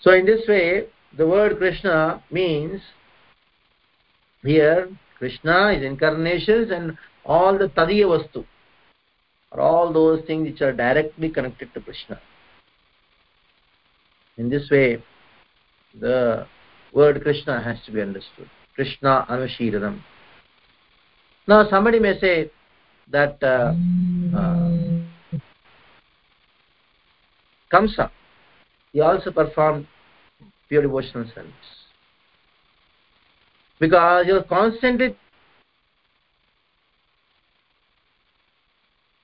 So 0.02 0.12
in 0.12 0.26
this 0.26 0.48
way 0.48 0.88
the 1.18 1.28
word 1.28 1.58
krishna 1.58 2.24
means 2.30 2.82
here 4.44 4.90
krishna 5.18 5.72
is 5.76 5.84
incarnations 5.84 6.70
and 6.70 6.98
all 7.26 7.58
the 7.58 7.70
tadiya 7.70 8.08
vastu 8.14 8.46
or 9.52 9.62
all 9.62 9.92
those 9.92 10.24
things 10.28 10.52
which 10.52 10.62
are 10.62 10.74
directly 10.74 11.30
connected 11.30 11.74
to 11.74 11.82
krishna. 11.82 12.20
In 14.38 14.50
this 14.50 14.70
way 14.70 15.04
the 16.00 16.46
word 16.96 17.22
krishna 17.22 17.62
has 17.62 17.78
to 17.86 17.92
be 17.92 18.02
understood. 18.02 18.50
Krishna 18.74 19.26
anushilanam 19.30 20.02
now 21.48 21.70
somebody 21.70 22.00
may 22.00 22.20
say 22.20 22.50
that 23.12 23.38
uh, 23.44 23.74
uh, 24.36 25.38
kamsa 27.72 28.10
he 28.92 29.02
also 29.02 29.30
performed 29.30 29.86
pure 30.70 30.82
devotional 30.82 31.26
service. 31.36 31.52
Because 33.80 34.26
you 34.26 34.38
are 34.38 34.44
constantly 34.44 35.16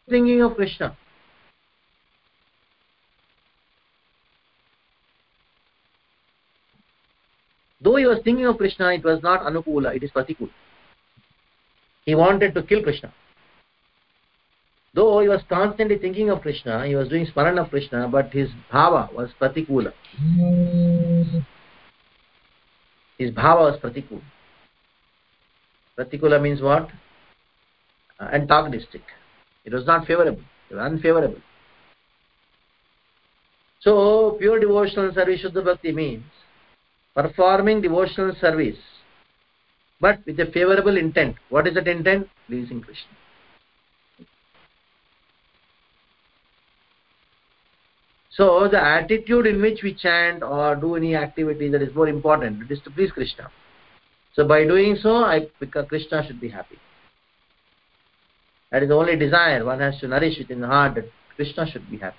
thinking 0.09 0.41
of 0.41 0.55
krishna 0.55 0.97
though 7.81 7.95
he 7.95 8.05
was 8.05 8.19
thinking 8.23 8.45
of 8.45 8.57
krishna 8.57 8.93
it 8.93 9.03
was 9.03 9.21
not 9.23 9.41
anukula 9.41 9.95
it 9.95 10.03
is 10.03 10.11
pratikula. 10.11 10.51
He 12.05 12.15
wanted 12.15 12.55
to 12.55 12.63
kill 12.63 12.81
krishna. 12.81 13.13
Though 14.93 15.19
he 15.21 15.27
was 15.27 15.41
constantly 15.47 15.97
thinking 15.97 16.29
of 16.29 16.41
krishna 16.41 16.85
he 16.85 16.95
was 16.95 17.09
doing 17.09 17.25
smarana 17.25 17.63
of 17.63 17.69
krishna 17.69 18.07
but 18.07 18.31
his 18.31 18.49
bhava 18.71 19.13
was 19.13 19.29
pratikula. 19.39 19.93
His 23.17 23.31
bhava 23.31 23.71
was 23.71 23.79
pratikula. 23.79 24.23
Pratikula 25.97 26.41
means 26.41 26.61
what? 26.61 26.89
Uh, 28.19 28.25
antagonistic. 28.33 29.01
It 29.65 29.73
was 29.73 29.85
not 29.85 30.07
favorable. 30.07 30.41
It 30.69 30.75
was 30.75 30.83
unfavorable. 30.83 31.41
So 33.81 34.37
pure 34.39 34.59
devotional 34.59 35.11
service 35.13 35.41
shuddha 35.43 35.63
bhakti 35.65 35.91
means 35.91 36.23
performing 37.15 37.81
devotional 37.81 38.33
service 38.39 38.77
but 40.01 40.19
with 40.25 40.39
a 40.39 40.47
favorable 40.47 40.97
intent. 40.97 41.35
What 41.49 41.67
is 41.67 41.75
that 41.75 41.87
intent? 41.87 42.27
Pleasing 42.47 42.81
krishna. 42.81 43.11
So 48.31 48.67
the 48.67 48.83
attitude 48.83 49.45
in 49.45 49.61
which 49.61 49.83
we 49.83 49.93
chant 49.93 50.41
or 50.41 50.75
do 50.75 50.95
any 50.95 51.15
activity 51.15 51.69
that 51.69 51.81
is 51.81 51.93
more 51.93 52.07
important 52.07 52.63
it 52.63 52.71
is 52.71 52.79
to 52.85 52.89
please 52.89 53.11
krishna. 53.11 53.51
So 54.33 54.47
by 54.47 54.63
doing 54.63 54.95
so 54.95 55.17
i 55.17 55.47
krishna 55.87 56.25
should 56.25 56.41
be 56.41 56.49
happy. 56.49 56.79
That 58.71 58.83
is 58.83 58.89
the 58.89 58.95
only 58.95 59.17
desire 59.17 59.63
one 59.63 59.81
has 59.81 59.99
to 59.99 60.07
nourish 60.07 60.39
within 60.39 60.61
the 60.61 60.67
heart 60.67 60.95
that 60.95 61.05
krishna 61.35 61.69
should 61.69 61.89
be 61.91 61.97
happy. 61.97 62.17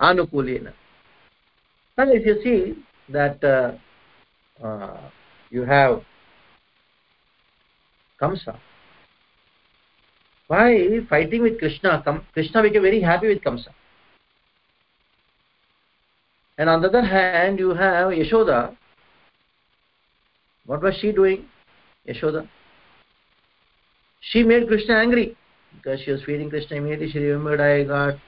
Anukulena 0.00 0.72
now 1.98 2.04
if 2.08 2.26
you 2.26 2.40
see 2.42 2.82
that 3.08 3.42
uh, 3.44 3.72
uh, 4.64 5.10
you 5.50 5.62
have 5.62 6.02
kamsa 8.20 8.58
why 10.52 11.00
fighting 11.08 11.42
with 11.42 11.58
krishna 11.58 11.90
krishna 12.34 12.62
became 12.62 12.82
very 12.82 13.00
happy 13.00 13.28
with 13.28 13.42
kamsa? 13.42 13.68
And 16.58 16.68
on 16.68 16.82
the 16.82 16.88
other 16.88 17.02
hand 17.02 17.58
you 17.58 17.70
have 17.70 18.08
yashoda. 18.08 18.76
What 20.66 20.82
was 20.82 20.94
she 21.00 21.12
doing 21.12 21.46
yashoda? 22.06 22.46
She 24.20 24.42
made 24.42 24.68
krishna 24.68 24.96
angry. 24.96 25.36
Because 25.76 26.00
she 26.04 26.10
was 26.10 26.22
feeding 26.24 26.50
krishna 26.50 26.76
immediately. 26.76 27.10
She 27.10 27.20
remembered 27.20 27.60
i 27.60 27.84
got 27.84 28.18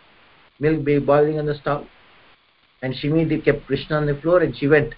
milk 0.60 0.82
boiling 1.04 1.38
on 1.38 1.44
the 1.44 1.56
stove 1.56 1.86
and 2.84 2.94
she 2.94 3.08
immediately 3.08 3.40
kept 3.40 3.66
krishna 3.66 3.96
on 3.96 4.04
the 4.04 4.14
floor 4.20 4.42
and 4.42 4.54
she 4.58 4.66
went 4.68 4.94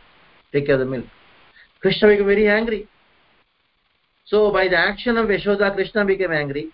take 0.52 0.66
care 0.66 0.74
of 0.74 0.80
the 0.80 0.86
milk. 0.86 1.04
Krishna 1.80 2.08
became 2.08 2.26
very 2.26 2.48
angry. 2.48 2.88
So 4.24 4.50
by 4.50 4.66
the 4.66 4.76
action 4.76 5.16
of 5.16 5.28
yashoda 5.28 5.72
krishna 5.72 6.04
became 6.04 6.32
angry. 6.32 6.70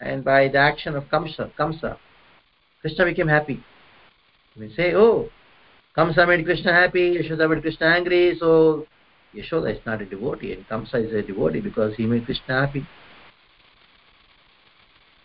And 0.00 0.24
by 0.24 0.48
the 0.48 0.58
action 0.58 0.96
of 0.96 1.04
kamsa 1.12 1.50
kamsa 1.58 1.98
krishna 2.80 3.04
became 3.04 3.28
happy. 3.28 3.62
We 4.58 4.72
say 4.74 4.94
oh 4.94 5.28
kamsa 5.94 6.26
made 6.26 6.46
krishna 6.46 6.72
happy 6.72 7.18
yashoda 7.18 7.50
made 7.50 7.60
krishna 7.60 7.88
angry. 7.88 8.38
So 8.40 8.86
yashoda 9.34 9.76
is 9.76 9.84
not 9.84 10.00
a 10.00 10.06
devotee 10.06 10.54
and 10.54 10.66
kamsa 10.66 11.06
is 11.06 11.12
a 11.12 11.22
devotee 11.22 11.60
because 11.60 11.94
he 11.96 12.06
made 12.06 12.24
krishna 12.24 12.66
happy. 12.66 12.86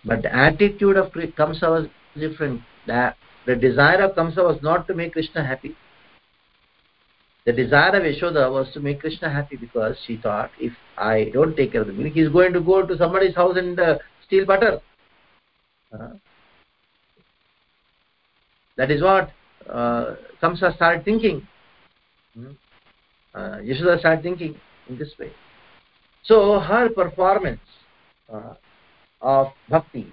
But 0.03 0.21
the 0.21 0.35
attitude 0.35 0.97
of 0.97 1.13
kamsa 1.13 1.69
was 1.75 1.87
different. 2.19 2.61
That 2.87 3.15
the 3.45 3.55
desire 3.55 4.01
of 4.01 4.15
kamsa 4.15 4.37
was 4.37 4.59
not 4.61 4.87
to 4.87 4.93
make 4.93 5.13
krishna 5.13 5.45
happy. 5.45 5.75
The 7.45 7.51
desire 7.51 7.95
of 7.97 8.03
yashoda 8.03 8.51
was 8.51 8.71
to 8.73 8.79
make 8.79 9.01
krishna 9.01 9.29
happy 9.29 9.57
because 9.57 9.97
she 10.07 10.17
thought 10.17 10.51
if 10.59 10.73
i 10.97 11.29
don't 11.33 11.55
take 11.57 11.73
care 11.73 11.81
of 11.81 11.87
the 11.87 11.93
milk 11.93 12.13
he's 12.13 12.29
going 12.29 12.53
to 12.53 12.61
go 12.61 12.85
to 12.85 12.97
somebody's 12.97 13.35
house 13.35 13.57
and 13.57 13.79
uh, 13.79 13.97
steal 14.25 14.45
butter. 14.45 14.79
Uh, 15.93 16.13
that 18.77 18.89
is 18.89 19.01
what 19.01 19.31
uh, 19.69 20.15
kamsa 20.41 20.75
started 20.75 21.05
thinking. 21.05 21.47
Hmm? 22.33 22.51
uh, 23.35 23.57
yashoda 23.57 23.99
started 23.99 24.23
thinking 24.23 24.55
in 24.89 24.97
this 24.97 25.13
way. 25.19 25.31
So 26.23 26.59
her 26.59 26.89
performance 26.89 27.61
uh, 28.31 28.53
of 29.21 29.47
bhakti 29.69 30.07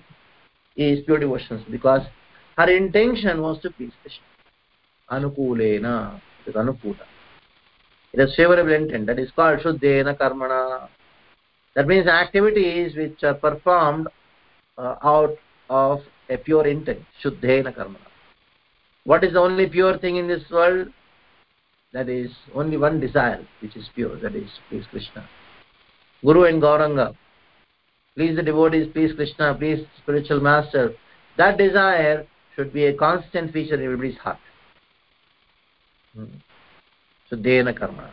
is 0.76 1.05
pure 1.05 1.18
devotion 1.18 1.64
because 1.70 2.03
her 2.61 2.70
intention 2.76 3.40
was 3.42 3.61
to 3.62 3.70
please 3.70 3.92
krishna. 4.02 4.26
Anukulena 5.11 6.20
is 6.46 6.54
anukula 6.54 7.06
it 8.12 8.20
is 8.20 8.34
favorable 8.36 8.72
intent 8.72 9.06
that 9.06 9.18
is 9.18 9.30
called 9.36 9.61
shuddhena 9.61 10.18
karmana. 10.18 10.88
That 11.74 11.86
means 11.86 12.06
activities 12.08 12.96
which 12.96 13.22
are 13.22 13.34
performed 13.34 14.08
uh, 14.76 14.96
out 15.02 15.36
of 15.68 16.00
a 16.28 16.36
pure 16.36 16.66
intent 16.66 17.00
shuddhena 17.22 17.76
karmana. 17.76 18.08
What 19.04 19.22
is 19.24 19.34
the 19.34 19.38
only 19.38 19.68
pure 19.68 19.98
thing 19.98 20.16
in 20.16 20.26
this 20.26 20.42
world? 20.50 20.88
That 21.92 22.08
is 22.08 22.30
only 22.54 22.76
one 22.76 23.00
desire 23.00 23.46
which 23.61 23.76
is 23.76 23.88
pure 23.94 24.18
that 24.20 24.34
is 24.34 24.48
please 24.68 24.84
krishna. 24.90 25.28
Guru 26.24 26.44
and 26.44 26.61
gauranga 26.61 27.14
please 28.16 28.36
the 28.36 28.42
devotees 28.42 28.88
please 28.92 29.12
krishna 29.14 29.54
please 29.54 29.84
spiritual 30.02 30.40
master. 30.40 30.92
That 31.36 31.58
desire 31.58 32.26
should 32.61 32.72
be 32.74 32.86
a 32.86 32.94
constant 32.94 33.52
feature 33.52 33.76
in 33.76 33.84
everybody's 33.84 34.18
heart 34.18 34.38
hmm. 36.14 37.40
dena 37.42 37.72
karma 37.72 38.12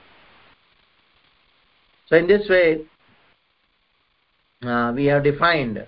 so 2.07 2.15
in 2.15 2.27
this 2.27 2.47
way 2.49 2.67
uh, 4.63 4.93
we 4.95 5.05
have 5.05 5.23
defined 5.23 5.85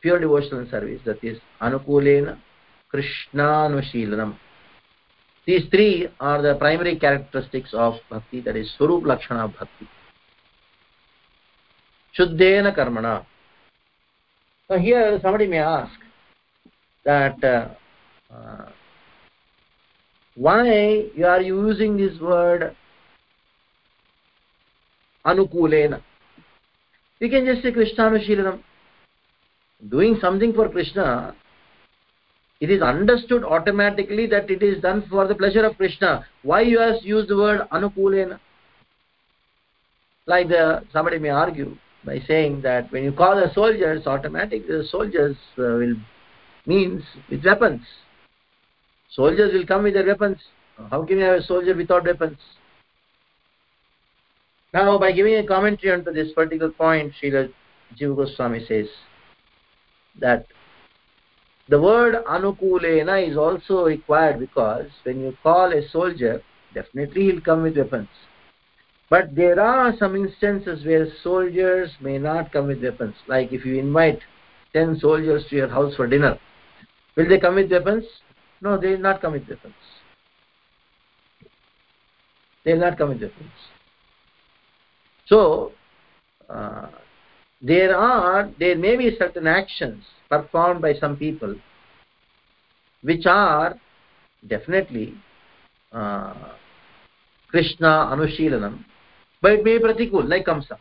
pure 0.00 0.18
devotional 0.18 0.66
service 0.70 1.02
that 1.04 1.22
is 1.30 1.38
anukulena 1.60 2.38
krishnanushilanam 2.92 4.34
these 5.46 5.64
three 5.70 6.08
are 6.18 6.40
the 6.48 6.54
primary 6.64 6.98
characteristics 6.98 7.72
of 7.86 7.94
bhakti 8.10 8.40
that 8.46 8.56
is 8.56 8.72
swarup 8.76 9.04
lakshana 9.12 9.44
of 9.48 9.52
bhakti 9.58 9.88
shuddhena 12.18 12.72
karmana 12.78 13.16
so 14.68 14.78
here 14.86 15.18
somebody 15.24 15.46
may 15.56 15.58
ask 15.58 16.09
that 17.04 17.42
uh, 17.44 17.68
uh, 18.34 18.68
why 20.34 21.04
you 21.14 21.26
are 21.26 21.40
using 21.40 21.96
this 21.96 22.18
word 22.20 22.76
anukulena? 25.24 26.02
We 27.20 27.28
can 27.28 27.44
just 27.44 27.62
say 27.62 27.72
krishnanushilanam. 27.72 28.62
Doing 29.88 30.18
something 30.20 30.52
for 30.52 30.68
krishna 30.68 31.34
it 32.60 32.70
is 32.70 32.82
understood 32.82 33.42
automatically 33.42 34.26
that 34.26 34.50
it 34.50 34.62
is 34.62 34.82
done 34.82 35.02
for 35.08 35.26
the 35.26 35.34
pleasure 35.34 35.64
of 35.64 35.76
krishna. 35.78 36.26
Why 36.42 36.60
you 36.60 36.78
have 36.78 36.96
used 37.02 37.28
the 37.28 37.36
word 37.36 37.62
anukulena? 37.72 38.38
Like 40.26 40.48
the 40.48 40.84
somebody 40.92 41.18
may 41.18 41.30
argue 41.30 41.76
by 42.04 42.20
saying 42.28 42.60
that 42.62 42.92
when 42.92 43.02
you 43.02 43.12
call 43.12 43.34
the 43.36 43.52
soldiers 43.54 44.06
automatic 44.06 44.66
the 44.66 44.84
soldiers 44.90 45.36
uh, 45.58 45.62
will 45.80 45.96
means 46.70 47.02
with 47.28 47.44
weapons. 47.44 47.82
Soldiers 49.10 49.52
will 49.52 49.66
come 49.66 49.82
with 49.82 49.94
their 49.94 50.06
weapons. 50.06 50.38
How 50.90 51.04
can 51.04 51.18
you 51.18 51.24
have 51.24 51.40
a 51.40 51.42
soldier 51.42 51.74
without 51.74 52.04
weapons? 52.04 52.38
Now 54.72 54.98
by 54.98 55.12
giving 55.12 55.34
a 55.34 55.46
commentary 55.46 55.92
onto 55.92 56.12
this 56.12 56.32
particular 56.32 56.70
point 56.70 57.12
Srila 57.20 57.52
Jiva 57.98 58.16
Goswami 58.16 58.64
says 58.68 58.86
that 60.20 60.46
the 61.68 61.80
word 61.80 62.14
anukulena 62.24 63.16
is 63.28 63.36
also 63.36 63.84
required 63.84 64.38
because 64.38 64.86
when 65.02 65.20
you 65.20 65.36
call 65.42 65.72
a 65.72 65.88
soldier 65.88 66.42
definitely 66.72 67.22
he'll 67.22 67.40
come 67.40 67.62
with 67.62 67.76
weapons. 67.76 68.08
But 69.08 69.34
there 69.34 69.58
are 69.60 69.92
some 69.98 70.14
instances 70.14 70.84
where 70.86 71.08
soldiers 71.24 71.90
may 72.00 72.18
not 72.18 72.52
come 72.52 72.68
with 72.68 72.80
weapons. 72.82 73.16
Like 73.26 73.52
if 73.52 73.64
you 73.64 73.76
invite 73.76 74.20
10 74.72 75.00
soldiers 75.00 75.44
to 75.50 75.56
your 75.56 75.68
house 75.68 75.96
for 75.96 76.06
dinner 76.06 76.38
will 77.20 77.28
they 77.28 77.38
come 77.38 77.56
with 77.56 77.70
weapons? 77.70 78.04
No 78.60 78.78
they 78.78 78.90
will 78.90 78.98
not 78.98 79.20
come 79.20 79.32
with 79.32 79.48
weapons. 79.48 79.74
They 82.64 82.72
will 82.72 82.80
not 82.80 82.98
come 82.98 83.10
with 83.10 83.22
weapons. 83.22 83.52
So 85.26 85.72
uh, 86.48 86.88
there 87.60 87.96
are 87.96 88.50
there 88.58 88.76
may 88.76 88.96
be 88.96 89.16
certain 89.18 89.46
actions 89.46 90.02
performed 90.28 90.80
by 90.80 90.94
some 90.94 91.16
people 91.16 91.54
which 93.02 93.26
are 93.26 93.78
definitely 94.48 95.14
uh, 95.92 96.34
krishna 97.50 97.92
anushilanam 98.12 98.84
but 99.42 99.52
it 99.52 99.64
may 99.64 99.78
be 99.78 99.84
pratikul 99.84 100.28
like 100.28 100.46
kamsa. 100.46 100.78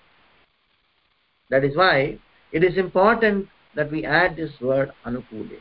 That 1.50 1.64
is 1.64 1.76
why 1.76 2.20
it 2.52 2.64
is 2.64 2.78
important 2.78 3.48
that 3.76 3.92
we 3.92 4.06
add 4.06 4.36
this 4.36 4.52
word 4.62 4.92
anukule 5.06 5.60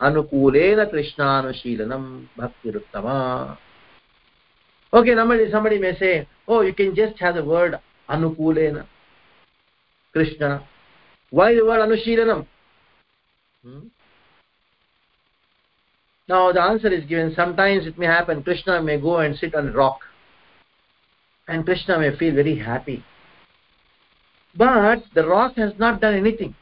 anukulena 0.00 0.86
krishnanushilanam 0.86 2.26
bhaktiruttama 2.36 3.58
okay 4.92 5.14
somebody, 5.14 5.50
somebody 5.50 5.78
may 5.78 5.96
say 5.98 6.26
oh 6.48 6.62
you 6.62 6.74
can 6.74 6.94
just 6.94 7.18
have 7.18 7.34
the 7.34 7.44
word 7.44 7.78
anukulena 8.08 8.86
krishna 10.12 10.66
why 11.30 11.54
the 11.54 11.64
word 11.64 11.80
anushilanam 11.80 12.46
now 16.28 16.52
the 16.52 16.62
answer 16.62 16.88
is 16.88 17.04
given. 17.04 17.34
Sometimes 17.34 17.86
it 17.86 17.98
may 17.98 18.06
happen 18.06 18.42
krishna 18.42 18.80
may 18.82 18.98
go 18.98 19.18
and 19.18 19.36
sit 19.36 19.54
on 19.54 19.68
a 19.68 19.72
rock 19.72 20.00
and 21.46 21.64
krishna 21.64 21.98
may 21.98 22.16
feel 22.16 22.34
very 22.34 22.56
happy. 22.56 23.04
But 24.56 25.02
the 25.14 25.26
rock 25.26 25.56
has 25.56 25.72
not 25.78 26.00
done 26.00 26.14
anything 26.14 26.54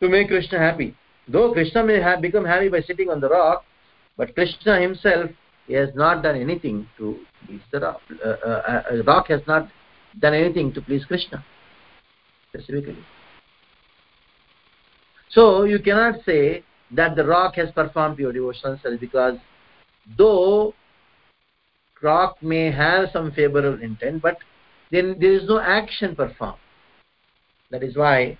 to 0.00 0.08
make 0.08 0.28
krishna 0.28 0.58
happy 0.58 0.96
though 1.32 1.52
krishna 1.52 1.82
may 1.84 2.00
have 2.00 2.20
become 2.20 2.44
happy 2.44 2.68
by 2.68 2.80
sitting 2.80 3.10
on 3.10 3.20
the 3.20 3.28
rock 3.28 3.64
but 4.16 4.34
krishna 4.34 4.80
himself 4.80 5.30
he 5.70 5.76
has 5.76 5.90
not 5.94 6.24
done 6.24 6.34
anything 6.34 6.88
to 6.98 7.16
please 7.46 7.60
the 7.70 7.78
rock. 7.78 8.00
Uh, 8.24 8.28
uh, 8.28 8.82
uh, 8.90 9.02
rock 9.04 9.28
has 9.28 9.40
not 9.46 9.68
done 10.18 10.34
anything 10.34 10.72
to 10.72 10.80
please 10.80 11.04
krishna. 11.04 11.44
Specifically. 12.48 12.98
So 15.30 15.62
you 15.62 15.78
cannot 15.78 16.24
say 16.26 16.64
that 16.90 17.14
the 17.14 17.24
rock 17.24 17.54
has 17.54 17.70
performed 17.70 18.16
pure 18.16 18.32
devotional 18.32 18.80
service 18.82 18.98
because 18.98 19.36
though 20.18 20.74
rock 22.02 22.42
may 22.42 22.72
have 22.72 23.10
some 23.12 23.30
favorable 23.30 23.80
intent 23.80 24.22
but 24.22 24.38
then 24.90 25.16
there 25.20 25.32
is 25.32 25.48
no 25.48 25.60
action 25.60 26.16
performed. 26.16 26.58
That 27.70 27.84
is 27.84 27.96
why 27.96 28.38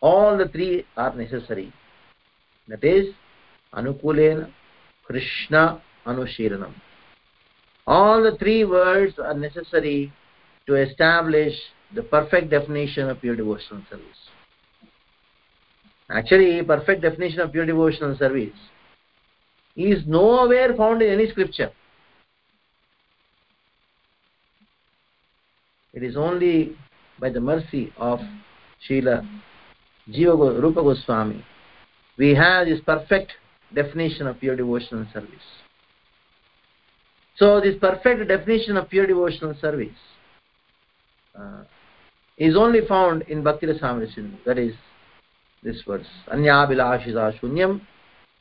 all 0.00 0.36
the 0.36 0.48
three 0.48 0.84
are 0.96 1.14
necessary 1.14 1.72
that 2.68 2.84
is 2.84 3.06
anukulena 3.74 4.50
krishna 5.06 5.82
anushilanam 6.06 6.74
all 7.86 8.22
the 8.22 8.36
three 8.38 8.64
words 8.64 9.18
are 9.18 9.34
necessary 9.34 10.12
to 10.66 10.74
establish 10.74 11.52
the 11.94 12.02
perfect 12.02 12.50
definition 12.50 13.10
of 13.10 13.20
pure 13.20 13.36
devotional 13.36 13.82
service. 13.90 14.06
Actually 16.10 16.62
perfect 16.62 17.02
definition 17.02 17.40
of 17.40 17.52
pure 17.52 17.66
devotional 17.66 18.16
service 18.16 18.52
is 19.76 20.02
nowhere 20.06 20.74
found 20.76 21.02
in 21.02 21.12
any 21.12 21.28
scripture. 21.30 21.70
It 25.92 26.02
is 26.02 26.16
only 26.16 26.76
by 27.20 27.30
the 27.30 27.40
mercy 27.40 27.92
of 27.98 28.18
Srila 28.88 29.26
Jiva 30.08 30.60
Rupa 30.60 30.82
Goswami 30.82 31.44
we 32.18 32.34
have 32.34 32.66
this 32.66 32.80
perfect 32.80 33.32
definition 33.74 34.26
of 34.26 34.38
pure 34.40 34.56
devotional 34.56 35.06
service. 35.12 35.30
So 37.36 37.60
this 37.60 37.74
perfect 37.80 38.28
definition 38.28 38.76
of 38.76 38.88
pure 38.88 39.06
devotional 39.06 39.54
service 39.60 39.96
uh, 41.38 41.64
is 42.38 42.56
only 42.56 42.80
found 42.86 43.22
in 43.22 43.42
Bhakti 43.42 43.66
Rasamrita 43.66 44.44
that 44.46 44.58
is 44.58 44.74
this 45.62 45.82
verse. 45.86 46.06
Anya 46.30 46.66
Bilashita 46.68 47.38
Shunyam 47.40 47.80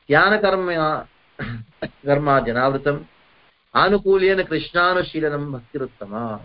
Jnana 0.08 0.42
Karma 0.42 1.08
Karma 2.06 2.44
Janavritam 2.46 3.08
Anukulyana 3.74 4.48
Krishnanushilanam 4.48 5.62
Bhaktiruttama 5.74 6.42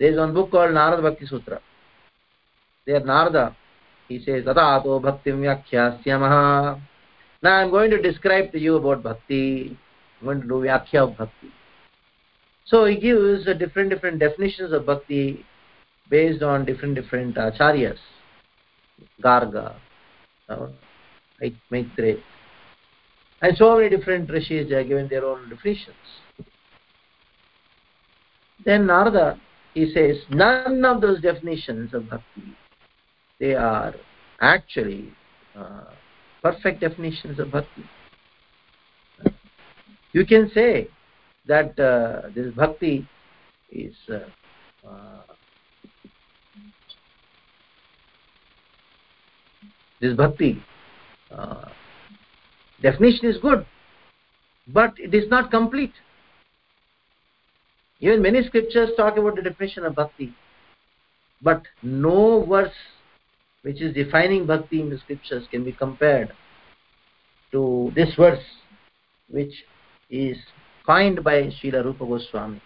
there 0.00 0.12
is 0.12 0.16
one 0.16 0.32
book 0.32 0.50
called 0.50 0.72
Narada 0.72 1.02
Bhakti 1.02 1.26
Sutra. 1.26 1.60
There 2.86 3.00
Narada, 3.00 3.54
he 4.10 4.18
says, 4.24 4.44
Tatato 4.44 5.00
bhaktim 5.00 5.38
vyakhyasyamaha. 5.40 6.80
Now 7.42 7.54
I'm 7.54 7.70
going 7.70 7.90
to 7.90 8.02
describe 8.02 8.50
to 8.52 8.58
you 8.58 8.76
about 8.76 9.04
bhakti. 9.04 9.78
I'm 10.20 10.26
going 10.26 10.40
to 10.42 10.48
do 10.48 10.54
vyakhya 10.54 11.08
of 11.08 11.16
bhakti. 11.16 11.52
So 12.66 12.84
he 12.86 12.96
gives 12.96 13.46
different 13.58 13.90
different 13.90 14.18
definitions 14.18 14.72
of 14.72 14.84
bhakti 14.84 15.46
based 16.10 16.42
on 16.42 16.64
different 16.64 16.96
different 16.96 17.36
acharyas. 17.36 17.98
Garga, 19.22 19.76
uh, 20.48 20.66
and 23.42 23.56
so 23.56 23.76
many 23.76 23.88
different 23.96 24.28
rishis 24.28 24.70
are 24.72 24.84
given 24.84 25.08
their 25.08 25.24
own 25.24 25.48
definitions. 25.48 25.96
Then 28.64 28.86
Narada, 28.86 29.40
he 29.72 29.90
says, 29.94 30.16
none 30.28 30.84
of 30.84 31.00
those 31.00 31.22
definitions 31.22 31.94
of 31.94 32.10
bhakti, 32.10 32.42
they 33.40 33.54
are 33.54 33.94
actually 34.40 35.10
uh, 35.56 35.84
perfect 36.42 36.80
definitions 36.80 37.40
of 37.40 37.50
bhakti. 37.50 37.84
You 40.12 40.26
can 40.26 40.50
say 40.54 40.88
that 41.46 41.78
uh, 41.78 42.28
this 42.34 42.52
bhakti 42.54 43.08
is 43.72 43.94
uh, 44.10 44.86
uh, 44.86 45.22
this 50.00 50.14
bhakti 50.16 50.62
uh, 51.30 51.66
definition 52.82 53.26
is 53.26 53.36
good 53.38 53.64
but 54.68 54.92
it 54.98 55.14
is 55.14 55.28
not 55.30 55.50
complete 55.50 55.92
even 58.00 58.22
many 58.22 58.42
scriptures 58.46 58.90
talk 58.96 59.16
about 59.16 59.36
the 59.36 59.42
definition 59.42 59.84
of 59.84 59.94
bhakti 59.94 60.34
but 61.42 61.62
no 61.82 62.44
verse 62.44 62.72
which 63.62 63.80
is 63.80 63.94
defining 63.94 64.46
bhakti 64.46 64.80
in 64.80 64.90
the 64.90 64.98
scriptures 64.98 65.46
can 65.50 65.64
be 65.64 65.72
compared 65.72 66.32
to 67.52 67.92
this 67.94 68.14
verse 68.16 68.42
which 69.28 69.52
is 70.08 70.36
coined 70.86 71.22
by 71.22 71.42
Srila 71.42 71.84
Rupa 71.84 72.06
Goswami. 72.06 72.60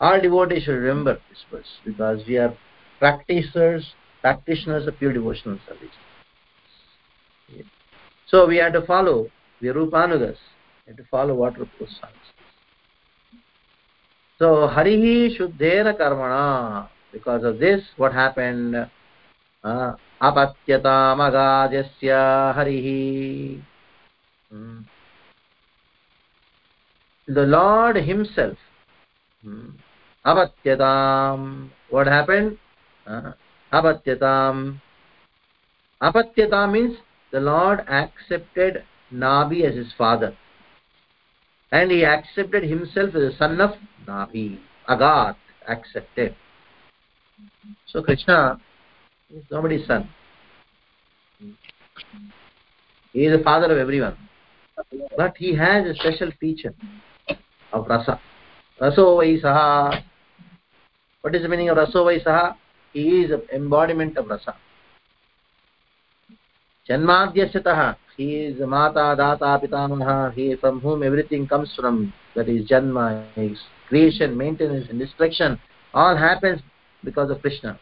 All 0.00 0.20
devotees 0.20 0.64
should 0.64 0.72
remember 0.72 1.14
this 1.28 1.38
verse 1.50 1.66
because 1.84 2.20
we 2.26 2.36
are 2.36 2.54
practitioners, 2.98 3.94
practitioners 4.20 4.86
of 4.86 4.98
pure 4.98 5.12
devotional 5.12 5.58
service. 5.66 7.66
So 8.28 8.46
we 8.46 8.58
have 8.58 8.72
to 8.74 8.82
follow, 8.82 9.28
we 9.60 9.68
are 9.68 9.74
Rupanugas, 9.74 10.36
we 10.86 10.90
have 10.90 10.96
to 10.96 11.04
follow 11.10 11.34
what 11.34 11.58
Rupa 11.58 11.70
Goswami 11.78 12.00
says. 12.00 13.40
So 14.38 14.70
Harihi 14.72 15.38
Shuddhena 15.38 15.98
Karmana, 15.98 16.88
because 17.12 17.44
of 17.44 17.58
this, 17.58 17.82
what 17.96 18.12
happened? 18.12 18.88
अपत्यतामगाजस्य 20.28 22.10
हरिः। 22.56 22.86
The 27.28 27.38
Lord 27.54 27.98
himself 28.06 28.62
अपत्यताम् 30.24 31.44
what 31.94 32.08
happen 32.08 32.48
अपत्यताम् 33.72 34.60
अपत्यता 36.00 36.66
means 36.66 36.96
the 37.32 37.42
Lord 37.48 37.80
accepted 38.00 38.78
Nabhi 39.24 39.62
as 39.66 39.78
his 39.78 39.94
father 39.98 40.34
and 41.72 41.92
he 41.92 42.00
accepted 42.14 42.64
himself 42.64 43.16
as 43.16 43.38
son 43.38 43.60
of 43.60 43.76
Nabhi 44.08 44.46
अगात् 44.88 45.70
accepted 45.70 46.34
so 47.92 48.02
Krishna 48.02 48.32
nobody's 49.50 49.86
son 49.86 50.08
he 53.12 53.24
is 53.26 53.36
the 53.36 53.42
father 53.42 53.70
of 53.72 53.78
everyone 53.78 54.16
but 55.16 55.36
he 55.36 55.54
has 55.54 55.86
a 55.86 55.94
special 55.94 56.30
feature 56.40 56.74
of 57.72 57.86
rasa 57.86 58.20
raso 58.80 59.04
vaisaha 59.20 60.02
what 61.20 61.34
is 61.34 61.42
the 61.42 61.48
meaning 61.48 61.68
of 61.68 61.76
raso 61.76 62.04
vaisaha 62.08 62.56
he 62.92 63.22
is 63.22 63.30
an 63.30 63.42
embodiment 63.52 64.16
of 64.16 64.26
rasa 64.28 64.54
janmadhyasatah 66.88 67.96
he 68.16 68.28
is 68.46 68.60
mata 68.76 69.14
data 69.16 69.50
pitamaha 69.62 70.32
he 70.34 70.56
from 70.56 70.80
whom 70.80 71.02
everything 71.02 71.46
comes 71.46 71.72
from 71.76 72.12
that 72.34 72.48
is 72.48 72.66
janma 72.68 73.06
his 73.34 73.58
creation 73.88 74.36
maintenance 74.36 74.88
and 74.90 74.98
destruction 74.98 75.58
all 75.94 76.16
happens 76.16 76.60
because 77.04 77.30
of 77.30 77.40
krishna 77.40 77.78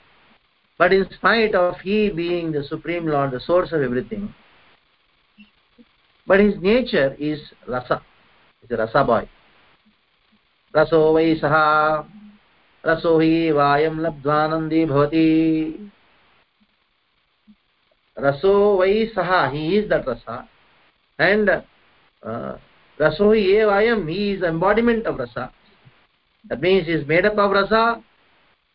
but 0.77 0.91
in 0.93 1.05
spite 1.11 1.55
of 1.55 1.79
he 1.81 2.09
being 2.09 2.51
the 2.51 2.63
supreme 2.63 3.07
lord 3.07 3.31
the 3.31 3.39
source 3.39 3.71
of 3.71 3.81
everything 3.81 4.33
but 6.27 6.39
his 6.39 6.55
nature 6.61 7.15
is 7.19 7.39
rasa 7.67 8.01
is 8.63 8.71
a 8.71 8.77
rasa 8.77 9.03
boy 9.03 9.25
रसो 10.73 10.99
वै 11.13 11.33
सः 11.39 11.55
रसो 12.83 13.09
हि 13.19 13.51
वायं 13.51 13.99
लब्ध्वानन्दी 14.01 14.85
भवति 14.85 15.27
रसो 18.17 18.53
वै 18.77 19.05
सः 19.15 19.29
he 19.51 19.67
is 19.77 19.89
that 19.89 20.09
रस 20.09 20.25
and 21.19 21.49
uh, 21.49 22.57
raso 22.99 23.33
hi 23.33 23.41
evayam 23.61 24.09
he 24.09 24.31
is 24.33 24.43
embodiment 24.43 25.05
of 25.05 25.17
rasa 25.17 25.51
that 26.49 26.61
means 26.61 26.87
he 26.87 26.93
is 26.93 27.07
made 27.07 27.25
up 27.25 27.37
of 27.37 27.51
rasa 27.51 28.03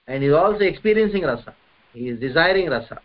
and 0.08 0.22
he 0.22 0.28
is 0.28 0.34
also 0.34 0.60
experiencing 0.60 1.22
rasa 1.22 1.54
he 1.93 2.09
is 2.09 2.19
desiring 2.19 2.69
rasa. 2.69 2.99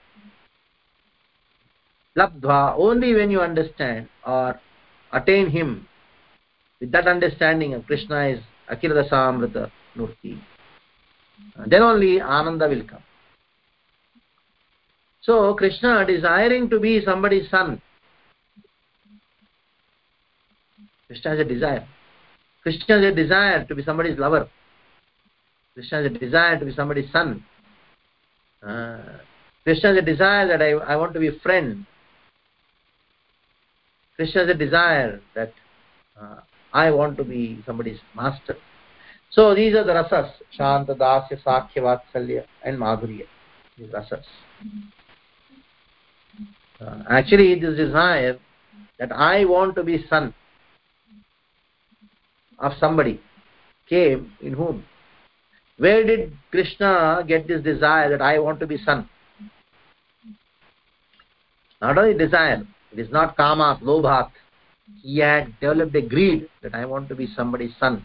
Labdha 2.17 2.75
only 2.77 3.15
when 3.15 3.31
you 3.31 3.41
understand 3.41 4.09
or 4.27 4.61
attain 5.13 5.51
him 5.51 5.87
with 6.81 6.91
that 6.93 7.07
understanding 7.07 7.75
of 7.75 7.87
krishna 7.87 8.29
is 8.29 8.41
akhilarasamrita 8.71 9.71
murti 9.97 10.41
uh, 11.59 11.65
then 11.67 11.83
only 11.83 12.21
ananda 12.21 12.69
will 12.69 12.85
come. 12.85 13.03
So 15.21 15.55
krishna 15.55 16.05
desiring 16.07 16.69
to 16.71 16.81
be 16.81 17.05
somebody's 17.05 17.49
son. 17.51 17.81
Krishna 21.07 21.31
has 21.31 21.41
a 21.41 21.45
desire. 21.45 21.87
Krishna 22.63 22.97
has 22.97 23.13
a 23.13 23.15
desire 23.15 23.65
to 23.65 23.75
be 23.75 23.83
somebody's 23.83 24.19
lover. 24.19 24.49
Krishna 25.75 26.03
has 26.03 26.07
a 26.07 26.19
desire 26.19 26.59
to 26.59 26.65
be 26.67 26.75
somebody's 26.75 27.11
son 27.13 27.45
uh, 28.67 28.99
krishna 29.65 29.91
has 29.91 29.99
a 29.99 30.03
desire 30.03 30.47
that 30.47 30.63
I, 30.63 30.71
I 30.71 30.97
want 30.97 31.15
to 31.15 31.21
be 31.21 31.29
a 31.29 31.39
friend 31.41 31.87
krishna 34.17 34.47
has 34.47 34.51
a 34.51 34.55
desire 34.55 35.21
that 35.35 35.53
uh, 36.21 36.41
I 36.73 36.91
want 36.91 37.17
to 37.17 37.25
be 37.25 37.63
somebody's 37.65 37.99
master. 38.15 38.57
So 39.31 39.55
these 39.55 39.75
are 39.75 39.85
the 39.85 39.93
rasas, 39.93 40.31
Shanta, 40.51 40.95
Dasya, 40.95 41.43
Sakhya, 41.43 41.79
Vatsalya 41.79 42.45
and 42.65 42.79
Madhurya. 42.79 43.25
These 43.77 43.89
rasas. 43.89 44.25
Uh, 46.81 47.03
actually, 47.11 47.59
this 47.59 47.77
desire 47.77 48.39
that 48.99 49.13
I 49.13 49.45
want 49.45 49.77
to 49.77 49.85
be 49.85 50.05
son 50.09 50.35
of 52.59 52.73
somebody 52.81 53.21
came 53.89 54.33
in 54.41 54.53
whom? 54.53 54.85
Where 55.79 56.05
did 56.05 56.37
Krishna 56.51 57.25
get 57.27 57.47
this 57.47 57.63
desire 57.63 58.11
that 58.11 58.21
I 58.21 58.39
want 58.39 58.61
to 58.61 58.67
be 58.67 58.79
son? 58.79 59.09
Not 61.81 61.97
only 61.97 62.15
desire, 62.15 62.67
it 62.93 62.99
is 62.99 63.11
not 63.11 63.37
kama, 63.37 63.79
lobhat, 63.83 64.31
he 65.03 65.19
had 65.19 65.59
developed 65.61 65.95
a 65.95 66.03
greed 66.03 66.49
that 66.63 66.75
I 66.75 66.85
want 66.85 67.09
to 67.11 67.15
be 67.15 67.29
somebody's 67.35 67.73
son. 67.79 68.05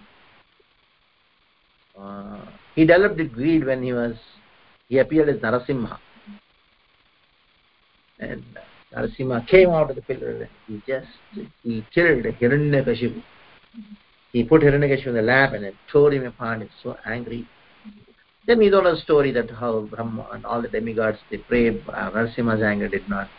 Uh, 1.99 2.45
he 2.75 2.85
developed 2.85 3.19
a 3.19 3.25
greed 3.25 3.65
when 3.65 3.81
he 3.81 3.93
was 3.93 4.15
he 4.89 4.99
appeared 4.99 5.29
as 5.29 5.37
Narasimha. 5.37 5.97
And 8.19 8.43
Narasimha 8.95 9.47
came 9.47 9.69
out 9.69 9.89
of 9.89 9.95
the 9.95 10.01
pillar 10.01 10.31
and 10.41 10.49
he 10.67 10.81
just 10.85 11.07
he 11.63 11.85
killed 11.93 12.23
Hiranyakashipu. 12.23 13.23
He 14.31 14.43
put 14.43 14.61
Hiranyakashipu 14.61 15.07
in 15.07 15.15
the 15.15 15.21
lap 15.21 15.53
and 15.53 15.71
tore 15.91 16.11
him 16.11 16.25
apart. 16.25 16.59
Was 16.59 16.69
so 16.81 16.95
angry. 17.05 17.47
Then 18.45 18.59
we 18.59 18.69
know 18.69 18.83
the 18.83 18.99
story 19.01 19.31
that 19.31 19.49
how 19.51 19.81
Brahma 19.81 20.27
and 20.33 20.45
all 20.45 20.61
the 20.61 20.67
demigods 20.67 21.19
they 21.31 21.37
prayed. 21.37 21.83
Uh, 21.87 22.11
anger 22.13 22.89
did 22.89 23.07
not 23.07 23.29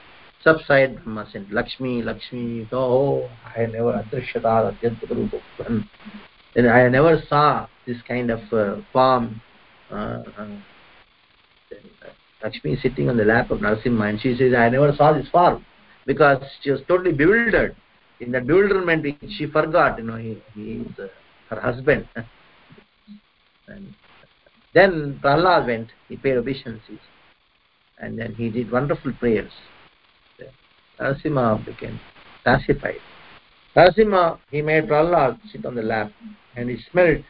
subside 0.44 1.02
Brahma 1.02 1.26
said, 1.32 1.46
Lakshmi, 1.50 2.02
Lakshmi, 2.02 2.68
oh, 2.70 3.28
I 3.56 3.66
never 3.66 3.92
adrishyata 3.92 4.78
atyanta 4.78 5.88
And 6.54 6.68
I 6.68 6.88
never 6.88 7.22
saw 7.28 7.66
this 7.86 7.96
kind 8.06 8.30
of 8.30 8.40
uh, 8.52 8.76
form. 8.92 9.40
Uh, 9.90 10.22
uh, 10.38 10.46
Lakshmi 12.42 12.74
is 12.74 12.82
sitting 12.82 13.08
on 13.08 13.16
the 13.16 13.24
lap 13.24 13.50
of 13.50 13.60
Narasimha 13.60 14.10
and 14.10 14.20
she 14.20 14.36
says, 14.36 14.52
I 14.54 14.68
never 14.68 14.94
saw 14.94 15.12
this 15.14 15.28
form 15.30 15.64
because 16.06 16.42
she 16.62 16.70
was 16.70 16.80
totally 16.86 17.12
bewildered. 17.12 17.74
In 18.20 18.30
that 18.32 18.46
bewilderment, 18.46 19.04
she 19.36 19.46
forgot, 19.46 19.98
you 19.98 20.04
know, 20.04 20.16
he, 20.16 20.40
he 20.54 20.82
is 20.82 20.98
uh, 20.98 21.08
her 21.48 21.60
husband. 21.60 22.06
and 23.66 23.94
then 24.74 25.20
Prahlad 25.22 25.66
went, 25.66 25.90
he 26.08 26.16
paid 26.16 26.36
obeisances. 26.36 27.00
and 27.98 28.18
then 28.18 28.34
he 28.34 28.50
did 28.50 28.70
wonderful 28.70 29.12
prayers. 29.14 29.52
Narasimha 31.00 31.64
became 31.64 31.98
pacified. 32.44 33.00
Narasimha, 33.76 34.38
he 34.50 34.62
made 34.62 34.84
Prahlad 34.84 35.38
sit 35.50 35.64
on 35.64 35.74
the 35.74 35.82
lap 35.82 36.10
and 36.56 36.68
he 36.70 36.76
smelled 36.90 37.24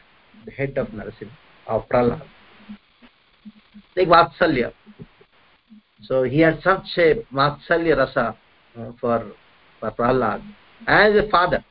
the 0.45 0.51
head 0.51 0.77
of 0.77 0.87
Narasimha, 0.87 1.31
of 1.67 1.87
Prahlad. 1.89 2.23
Like 3.95 4.07
Vatsalya. 4.07 4.73
So 6.03 6.23
he 6.23 6.39
had 6.39 6.61
such 6.61 6.97
a 6.97 7.25
Vatsalya 7.33 7.97
rasa 7.97 8.37
uh, 8.77 8.91
for, 8.99 9.31
for 9.79 9.91
Prahlad 9.91 10.43
as 10.87 11.15
a 11.15 11.29
father. 11.29 11.63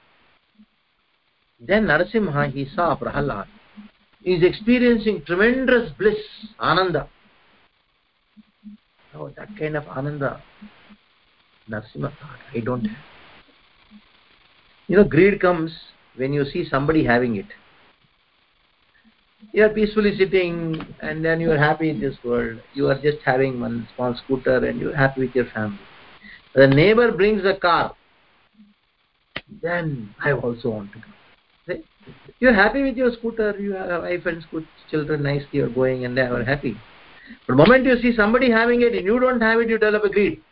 Then 1.60 1.86
Narasimha, 1.86 2.52
he 2.52 2.66
saw 2.74 2.96
Prahlad. 2.96 3.46
Is 4.24 4.42
experiencing 4.42 5.22
tremendous 5.26 5.92
bliss, 5.98 6.16
Ananda. 6.58 7.08
Oh, 9.14 9.28
that 9.36 9.48
kind 9.58 9.76
of 9.76 9.86
Ananda, 9.86 10.42
Narasimha 11.70 12.10
I 12.54 12.60
don't 12.60 12.86
have. 12.86 13.04
You 14.88 14.96
know, 14.96 15.04
greed 15.04 15.40
comes 15.40 15.72
when 16.16 16.32
you 16.32 16.44
see 16.46 16.66
somebody 16.68 17.04
having 17.04 17.36
it. 17.36 17.46
You 19.52 19.64
are 19.64 19.68
peacefully 19.68 20.16
sitting 20.16 20.84
and 21.00 21.24
then 21.24 21.40
you 21.40 21.50
are 21.52 21.58
happy 21.58 21.90
in 21.90 22.00
this 22.00 22.16
world. 22.24 22.60
You 22.72 22.88
are 22.88 23.00
just 23.00 23.18
having 23.24 23.60
one 23.60 23.86
small 23.94 24.16
scooter 24.24 24.64
and 24.64 24.80
you 24.80 24.90
are 24.90 24.96
happy 24.96 25.20
with 25.26 25.34
your 25.34 25.46
family. 25.50 25.78
The 26.54 26.66
neighbor 26.66 27.12
brings 27.12 27.44
a 27.44 27.54
car. 27.54 27.94
Then 29.62 30.14
I 30.24 30.32
also 30.32 30.70
want 30.70 30.92
to 30.92 30.98
go. 30.98 31.13
You 31.66 32.48
are 32.48 32.54
happy 32.54 32.82
with 32.82 32.96
your 32.96 33.12
scooter, 33.12 33.58
you 33.58 33.72
have 33.72 33.90
a 33.90 34.00
wife 34.00 34.26
and 34.26 34.44
children 34.90 35.22
nicely, 35.22 35.60
are 35.60 35.68
going 35.68 36.04
and 36.04 36.16
they 36.16 36.22
are 36.22 36.44
happy. 36.44 36.76
But 37.46 37.54
the 37.54 37.56
moment 37.56 37.86
you 37.86 37.98
see 38.00 38.14
somebody 38.14 38.50
having 38.50 38.82
it 38.82 38.94
and 38.94 39.04
you 39.04 39.18
don't 39.18 39.40
have 39.40 39.60
it, 39.60 39.68
you 39.68 39.78
develop 39.78 40.04
a 40.04 40.10
greed. 40.10 40.42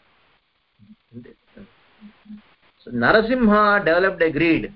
So 2.85 2.91
Narasimha 2.91 3.85
developed 3.85 4.23
a 4.23 4.31
greed 4.31 4.73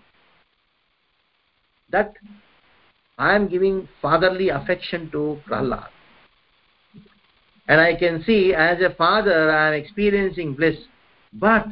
that 1.91 2.13
I 3.19 3.35
am 3.35 3.49
giving 3.49 3.89
fatherly 4.03 4.51
affection 4.51 5.11
to 5.13 5.41
Prahlad. 5.49 5.89
And 7.69 7.81
I 7.81 7.97
can 7.97 8.23
see 8.25 8.55
as 8.55 8.81
a 8.81 8.95
father 8.95 9.51
I 9.51 9.69
am 9.69 9.75
experiencing 9.75 10.55
bliss. 10.55 10.77
But 11.33 11.67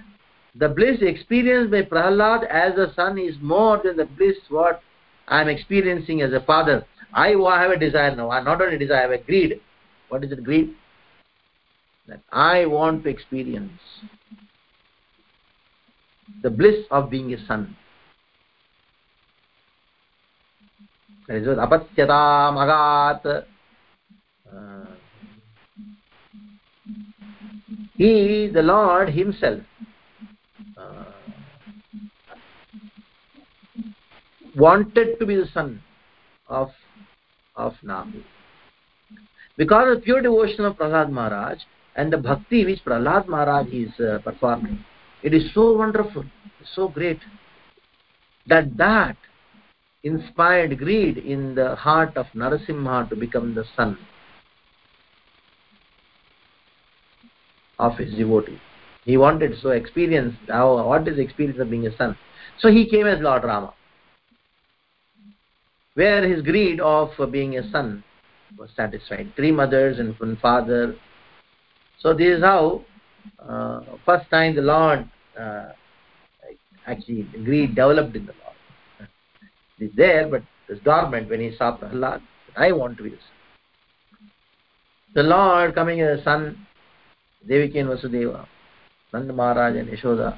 the 0.56 0.68
bliss 0.68 0.98
experienced 1.00 1.70
by 1.72 1.82
Prahlad 1.82 2.46
as 2.48 2.78
a 2.78 2.92
son 2.94 3.18
is 3.18 3.34
more 3.40 3.80
than 3.82 3.96
the 3.96 4.04
bliss 4.04 4.36
what 4.48 4.82
I 5.26 5.40
am 5.40 5.48
experiencing 5.48 6.22
as 6.22 6.32
a 6.32 6.40
father. 6.40 6.86
I 7.12 7.30
have 7.30 7.70
a 7.70 7.78
desire 7.78 8.14
now. 8.14 8.28
Not 8.40 8.60
only 8.60 8.78
desire, 8.78 8.98
I 8.98 9.02
have 9.02 9.10
a 9.12 9.18
greed. 9.18 9.60
What 10.08 10.24
is 10.24 10.32
it, 10.32 10.44
greed? 10.44 10.74
That 12.06 12.20
I 12.30 12.66
want 12.66 13.04
to 13.04 13.10
experience 13.10 13.80
the 16.42 16.50
bliss 16.50 16.84
of 16.90 17.10
being 17.10 17.32
a 17.32 17.46
son. 17.46 17.76
That 21.28 21.36
is 21.38 21.46
what. 21.46 21.58
Uh, 24.54 24.84
he, 27.96 28.50
the 28.52 28.62
Lord 28.62 29.08
himself, 29.10 29.60
wanted 34.56 35.18
to 35.18 35.26
be 35.26 35.36
the 35.36 35.46
son 35.52 35.82
of, 36.48 36.70
of 37.56 37.74
Nabhi. 37.84 38.22
Because 39.56 39.96
of 39.96 40.04
pure 40.04 40.20
devotion 40.20 40.64
of 40.64 40.76
Prahlad 40.76 41.10
Maharaj 41.10 41.58
and 41.96 42.12
the 42.12 42.16
bhakti 42.16 42.64
which 42.64 42.84
Prahlad 42.84 43.28
Maharaj 43.28 43.68
is 43.68 43.90
uh, 44.00 44.18
performing, 44.22 44.84
it 45.22 45.32
is 45.32 45.52
so 45.54 45.76
wonderful, 45.76 46.24
so 46.74 46.88
great, 46.88 47.20
that 48.46 48.76
that 48.76 49.16
inspired 50.02 50.76
greed 50.78 51.18
in 51.18 51.54
the 51.54 51.74
heart 51.76 52.16
of 52.16 52.26
Narasimha 52.34 53.08
to 53.08 53.16
become 53.16 53.54
the 53.54 53.64
son 53.76 53.96
of 57.78 57.96
his 57.96 58.14
devotee. 58.14 58.60
He 59.04 59.16
wanted 59.16 59.52
so 59.60 59.70
experience 59.70 60.34
how 60.48 60.86
what 60.86 61.06
is 61.06 61.18
experience 61.18 61.60
of 61.60 61.70
being 61.70 61.86
a 61.86 61.96
son. 61.96 62.16
So 62.58 62.70
he 62.70 62.88
came 62.88 63.06
as 63.06 63.20
Lord 63.20 63.44
Rama. 63.44 63.74
Where 65.94 66.26
his 66.26 66.42
greed 66.42 66.80
of 66.80 67.10
being 67.30 67.56
a 67.58 67.70
son 67.70 68.02
was 68.58 68.70
satisfied. 68.74 69.32
Three 69.36 69.52
mothers 69.52 69.98
and 69.98 70.18
one 70.18 70.36
father. 70.40 70.96
So 72.00 72.14
this 72.14 72.38
is 72.38 72.42
how 72.42 72.84
uh, 73.38 73.80
first 74.04 74.28
time 74.30 74.56
the 74.56 74.62
Lord 74.62 75.08
uh, 75.38 75.72
actually 76.86 77.22
greed 77.44 77.74
developed 77.74 78.16
in 78.16 78.26
the 78.26 78.32
Lord. 78.32 79.08
It 79.78 79.84
is 79.86 79.90
there, 79.96 80.28
but 80.28 80.42
it's 80.68 80.82
dormant 80.82 81.28
when 81.28 81.40
he 81.40 81.54
saw 81.56 81.76
Prahlad. 81.76 82.22
I 82.56 82.72
want 82.72 82.96
to 82.98 83.02
be 83.02 83.10
the 83.10 83.16
son. 83.16 84.30
The 85.14 85.22
Lord 85.22 85.74
coming 85.74 86.00
as 86.00 86.20
a 86.20 86.24
son, 86.24 86.66
Devaki 87.46 87.78
and 87.78 87.88
Vasudeva, 87.90 88.46
Nanda 89.14 89.32
Maharaj 89.32 89.76
and 89.76 89.88
Yashoda, 89.88 90.36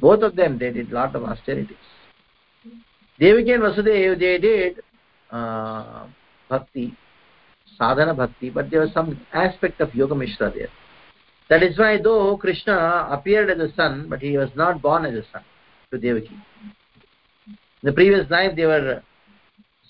both 0.00 0.22
of 0.22 0.34
them, 0.34 0.58
they 0.58 0.70
did 0.72 0.90
lot 0.90 1.14
of 1.14 1.24
austerities. 1.24 1.76
Devaki 3.20 3.52
and 3.52 3.62
Vasudeva, 3.62 4.18
they 4.18 4.38
did 4.38 4.80
uh, 5.30 6.06
bhakti, 6.48 6.96
sadhana 7.76 8.14
bhakti, 8.14 8.48
but 8.48 8.70
there 8.70 8.80
was 8.80 8.90
some 8.94 9.20
aspect 9.34 9.82
of 9.82 9.94
Yoga 9.94 10.14
Mishra 10.14 10.50
there. 10.56 10.68
That 11.50 11.62
is 11.62 11.78
why 11.78 11.98
though 12.02 12.38
Krishna 12.38 13.08
appeared 13.10 13.50
as 13.50 13.58
a 13.58 13.74
son, 13.74 14.06
but 14.08 14.20
he 14.22 14.38
was 14.38 14.48
not 14.56 14.80
born 14.80 15.04
as 15.04 15.14
a 15.14 15.22
son 15.30 15.42
to 15.90 15.98
Devaki. 15.98 16.30
In 17.46 17.56
the 17.82 17.92
previous 17.92 18.30
life 18.30 18.56
they 18.56 18.64
were 18.64 19.02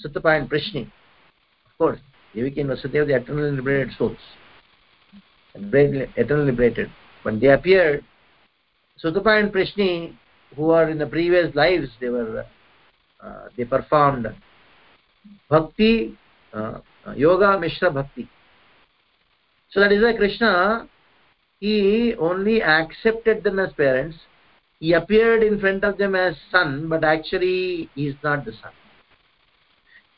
Sutapa 0.05 0.41
and 0.41 0.51
Prishni. 0.51 0.91
Of 1.67 1.79
course, 1.79 2.01
Devaki 2.35 2.63
and 2.63 2.71
Vasudeva, 2.71 3.07
the 3.07 3.15
eternally 3.15 3.53
liberated 3.53 3.95
souls. 3.97 4.17
Eternally 5.55 6.09
liberated. 6.51 6.91
When 7.23 7.41
they 7.41 7.49
appeared, 7.49 8.05
Sutapa 9.03 9.41
and 9.41 9.53
Prishni, 9.53 10.15
who 10.57 10.71
are 10.71 10.89
in 10.89 10.99
the 10.99 11.07
previous 11.07 11.55
lives, 11.55 11.89
they 12.01 12.09
were 12.09 12.47
uh, 13.23 13.49
they 13.57 13.65
performed 13.65 14.27
bhakti, 15.51 16.17
uh, 16.53 16.79
yoga, 17.17 17.59
mishra 17.59 17.91
bhakti. 17.91 18.29
So 19.71 19.81
that 19.81 19.93
is 19.93 20.03
why 20.03 20.15
Krishna 20.15 20.89
he 21.61 22.15
only 22.19 22.63
accepted 22.63 23.43
them 23.43 23.59
as 23.59 23.73
parents 23.73 24.17
he 24.81 24.93
appeared 24.93 25.43
in 25.43 25.59
front 25.59 25.83
of 25.85 25.99
them 25.99 26.15
as 26.15 26.37
son 26.51 26.89
but 26.89 27.05
actually 27.05 27.91
he 27.95 28.07
is 28.07 28.15
not 28.23 28.45
the 28.45 28.53
son 28.53 28.71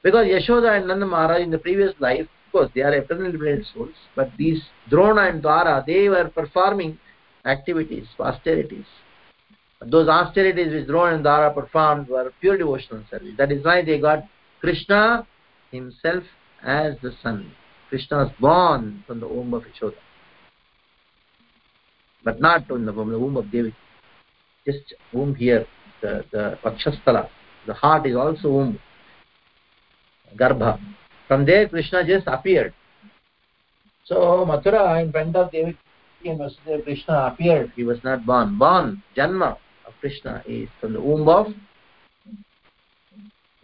because 0.03 0.27
yashoda 0.27 0.77
and 0.77 0.87
nanda 0.87 1.07
maharaj 1.07 1.43
in 1.43 1.51
the 1.51 1.59
previous 1.59 1.95
life 1.99 2.29
course 2.53 2.71
they 2.75 2.83
are 2.83 2.95
eternally 2.95 3.33
liberated 3.33 3.67
souls 3.75 3.95
but 4.15 4.31
these 4.39 4.63
drona 4.89 5.23
and 5.23 5.43
dhara 5.43 5.85
they 5.87 6.09
were 6.09 6.29
performing 6.29 6.99
activities 7.45 8.07
austerities. 8.19 8.85
Those 9.87 10.09
austerities 10.09 10.73
which 10.73 10.87
drona 10.87 11.17
and 11.17 11.25
dhara 11.25 11.55
performed 11.55 12.09
were 12.09 12.33
pure 12.41 12.59
devotional 12.59 13.03
service. 13.11 13.35
That 13.39 13.51
is 13.51 13.65
why 13.65 13.83
they 13.85 13.99
got 13.99 14.25
krishna 14.61 15.27
himself 15.71 16.25
as 16.63 16.95
the 17.03 17.13
son. 17.23 17.51
Krishna 17.89 18.19
was 18.19 18.33
born 18.39 19.03
from 19.07 19.21
the 19.21 19.29
womb 19.29 19.55
of 19.55 19.63
yashoda 19.63 19.95
but 22.25 22.41
not 22.41 22.67
from 22.67 22.85
the 22.85 22.93
womb 22.93 23.37
of 23.37 23.51
Devi. 23.51 23.75
Just 24.67 24.95
womb 25.13 25.35
here, 25.35 25.67
the, 26.03 26.25
the 26.33 26.59
Pakshasthala, 26.65 27.29
the 27.67 27.75
heart 27.75 28.07
is 28.07 28.17
also 28.17 28.51
womb, 28.51 28.79
Garbha. 30.37 30.79
From 31.31 31.47
there 31.47 31.69
Krishna 31.69 32.05
just 32.05 32.27
appeared. 32.27 32.75
So 34.05 34.45
Mathura 34.45 35.01
in 35.01 35.13
front 35.13 35.37
of 35.37 35.53
Devi 35.53 35.79
and 36.25 36.41
Krishna 36.83 37.27
appeared. 37.33 37.73
He 37.77 37.85
was 37.85 37.99
not 38.03 38.27
born. 38.27 38.59
Born, 38.59 39.01
Janma 39.17 39.57
of 39.87 39.93
Krishna 40.01 40.43
is 40.45 40.69
from 40.81 40.93
the 40.93 41.01
womb 41.01 41.29
of 41.29 41.47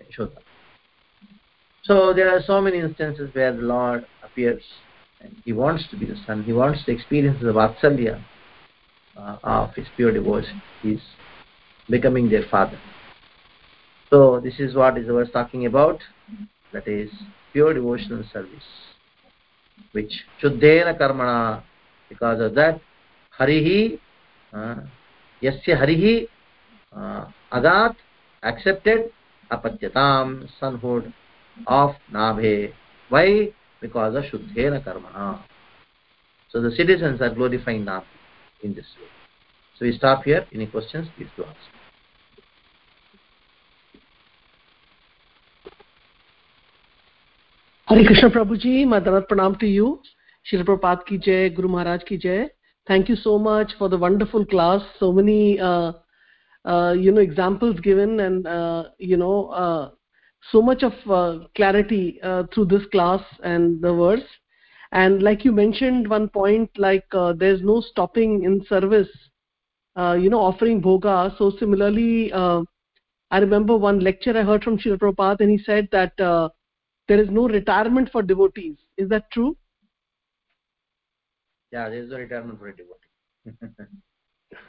Yashoda. 0.00 0.38
So 1.82 2.12
there 2.14 2.30
are 2.30 2.40
so 2.40 2.60
many 2.60 2.78
instances 2.78 3.34
where 3.34 3.52
the 3.52 3.62
Lord 3.62 4.06
appears 4.22 4.62
and 5.20 5.34
he 5.44 5.52
wants 5.52 5.88
to 5.90 5.96
be 5.96 6.06
the 6.06 6.16
son. 6.24 6.44
He 6.44 6.52
wants 6.52 6.84
to 6.84 6.92
experience 6.92 7.38
the 7.42 7.52
Vatsalya 7.52 8.22
uh, 9.16 9.38
of 9.42 9.74
his 9.74 9.88
pure 9.96 10.12
devotion. 10.12 10.62
He's 10.82 11.02
becoming 11.90 12.30
their 12.30 12.44
father. 12.48 12.78
So 14.10 14.38
this 14.38 14.60
is 14.60 14.76
what 14.76 14.96
is 14.96 15.08
the 15.08 15.14
verse 15.14 15.30
talking 15.32 15.66
about. 15.66 16.00
That 16.72 16.86
is 16.86 17.10
pure 17.56 17.72
devotional 17.72 18.22
service. 18.34 18.68
Which 19.92 20.12
Shuddhena 20.42 20.98
Karmana, 21.00 21.62
because 22.10 22.38
of 22.38 22.54
that, 22.54 22.78
Harihi, 23.40 23.98
uh, 24.52 24.74
Yasya 25.42 25.74
Harihi, 25.80 26.28
uh, 26.94 27.24
Agat, 27.50 27.94
accepted, 28.42 29.10
Apatyatam, 29.50 30.46
sonhood 30.60 31.10
of 31.66 31.92
Nabhe. 32.12 32.74
Why? 33.08 33.48
Because 33.80 34.14
of 34.16 34.24
Shuddhena 34.24 34.84
Karmana. 34.86 35.40
So 36.50 36.60
the 36.60 36.72
citizens 36.72 37.22
are 37.22 37.34
glorifying 37.34 37.86
Nam 37.86 38.02
in 38.62 38.74
this 38.74 38.86
way. 39.00 39.08
So 39.78 39.86
we 39.86 39.96
stop 39.96 40.24
here. 40.24 40.46
Any 40.52 40.66
questions, 40.66 41.08
please 41.16 41.28
do 41.38 41.44
ask. 41.44 41.85
Hare 47.88 48.04
Krishna 48.04 48.30
Prabhuji, 48.30 48.84
Dandavat 48.84 49.28
Pranam 49.28 49.56
to 49.60 49.66
you. 49.66 50.02
Srila 50.50 50.64
Prabhupada 50.64 51.06
ki 51.06 51.18
jai, 51.18 51.48
Guru 51.50 51.68
Maharaj 51.68 52.02
ki 52.02 52.18
jai. 52.18 52.48
Thank 52.88 53.08
you 53.08 53.14
so 53.14 53.38
much 53.38 53.70
for 53.78 53.88
the 53.88 53.96
wonderful 53.96 54.44
class. 54.44 54.82
So 54.98 55.12
many, 55.12 55.60
uh, 55.60 55.92
uh, 56.64 56.96
you 56.98 57.12
know, 57.12 57.20
examples 57.20 57.78
given 57.78 58.18
and, 58.18 58.44
uh, 58.44 58.86
you 58.98 59.16
know, 59.16 59.50
uh, 59.50 59.90
so 60.50 60.60
much 60.60 60.82
of 60.82 60.94
uh, 61.08 61.46
clarity 61.54 62.18
uh, 62.24 62.42
through 62.52 62.64
this 62.64 62.82
class 62.90 63.22
and 63.44 63.80
the 63.80 63.92
verse. 63.92 64.28
And 64.90 65.22
like 65.22 65.44
you 65.44 65.52
mentioned 65.52 66.10
one 66.10 66.28
point, 66.28 66.68
like 66.76 67.04
there's 67.12 67.62
no 67.62 67.80
stopping 67.80 68.42
in 68.42 68.66
service, 68.68 69.10
you 69.96 70.28
know, 70.28 70.40
offering 70.40 70.82
bhoga. 70.82 71.38
So 71.38 71.52
similarly, 71.56 72.32
I 72.32 73.38
remember 73.38 73.76
one 73.76 74.00
lecture 74.00 74.36
I 74.36 74.42
heard 74.42 74.64
from 74.64 74.76
Srila 74.76 74.98
Prabhupada 74.98 75.40
and 75.42 75.50
he 75.50 75.58
said 75.58 75.86
that 75.92 76.14
there 77.08 77.20
is 77.20 77.28
no 77.30 77.48
retirement 77.48 78.10
for 78.10 78.22
devotees. 78.22 78.76
Is 78.96 79.08
that 79.10 79.30
true? 79.30 79.56
Yeah, 81.72 81.88
there 81.88 82.02
is 82.02 82.10
no 82.10 82.18
retirement 82.18 82.58
for 82.58 82.68
a 82.68 82.76
devotee. 82.76 83.86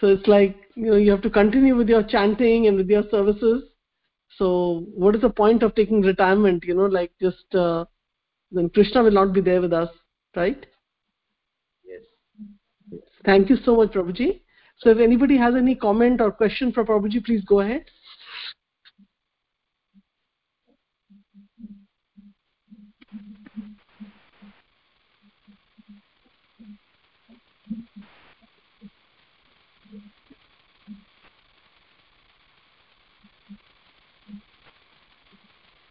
so 0.00 0.06
it's 0.06 0.26
like 0.26 0.56
you 0.74 0.90
know 0.90 0.96
you 0.96 1.10
have 1.10 1.22
to 1.22 1.30
continue 1.30 1.76
with 1.76 1.88
your 1.88 2.02
chanting 2.02 2.66
and 2.66 2.76
with 2.76 2.88
your 2.88 3.04
services 3.10 3.62
so 4.36 4.86
what 4.94 5.14
is 5.14 5.20
the 5.20 5.30
point 5.30 5.62
of 5.62 5.74
taking 5.74 6.00
retirement 6.00 6.64
you 6.64 6.74
know 6.74 6.86
like 6.86 7.12
just 7.20 7.54
uh, 7.54 7.84
then 8.50 8.68
krishna 8.70 9.02
will 9.02 9.10
not 9.10 9.32
be 9.32 9.40
there 9.40 9.60
with 9.60 9.72
us 9.72 9.88
right 10.36 10.66
yes 11.84 12.02
thank 13.24 13.50
you 13.50 13.56
so 13.64 13.76
much 13.76 13.90
prabhuji 13.90 14.40
so 14.78 14.90
if 14.90 14.98
anybody 14.98 15.36
has 15.36 15.54
any 15.54 15.74
comment 15.74 16.20
or 16.20 16.30
question 16.30 16.72
for 16.72 16.84
prabhuji 16.84 17.24
please 17.24 17.44
go 17.44 17.60
ahead 17.60 17.84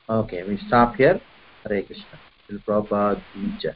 okay 0.10 0.44
we 0.44 0.58
stop 0.68 0.96
here 0.96 1.22
hare 1.66 1.84
krishna 1.84 2.20
prabhupada 2.66 3.22
jai 3.60 3.76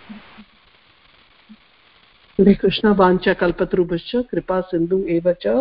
Hare 2.40 2.54
Krishna 2.54 2.94
वाञ्छा 2.98 3.34
कल्पतरुभश्च 3.40 4.12
कृपा 4.30 4.60
सिन्धु 4.70 4.98
एव 5.16 5.32
च 5.42 5.52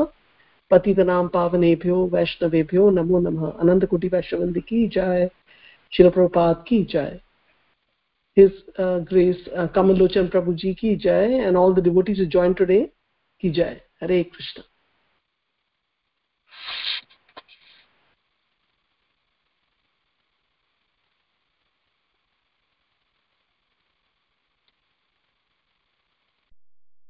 पतितनां 0.70 1.26
पावनेभ्यो 1.34 1.96
वैष्णवेभ्यो 2.14 2.88
नमो 2.98 3.20
नमः 3.20 3.50
अनन्तकोटि 3.50 4.08
वैष्णवन्दी 4.14 4.60
की 4.68 4.86
जय 4.94 5.28
शिल 5.92 6.08
प्रभुपाद 6.10 6.64
की 6.68 6.82
जय 6.92 7.20
His 8.36 8.50
uh, 8.78 9.00
Grace 9.00 9.36
uh, 9.54 9.68
Kamal 9.68 9.94
Lochan 9.94 10.30
Prabhuji 10.30 10.76
ki 10.76 10.96
jai 10.96 11.24
and 11.46 11.56
all 11.56 11.74
the 11.74 11.82
devotees 11.82 12.16
who 12.18 12.26
joined 12.26 12.56
today 12.56 12.90
ki 13.40 13.50
jai. 13.50 13.82
Hare 14.00 14.24
Krishna. 14.24 14.64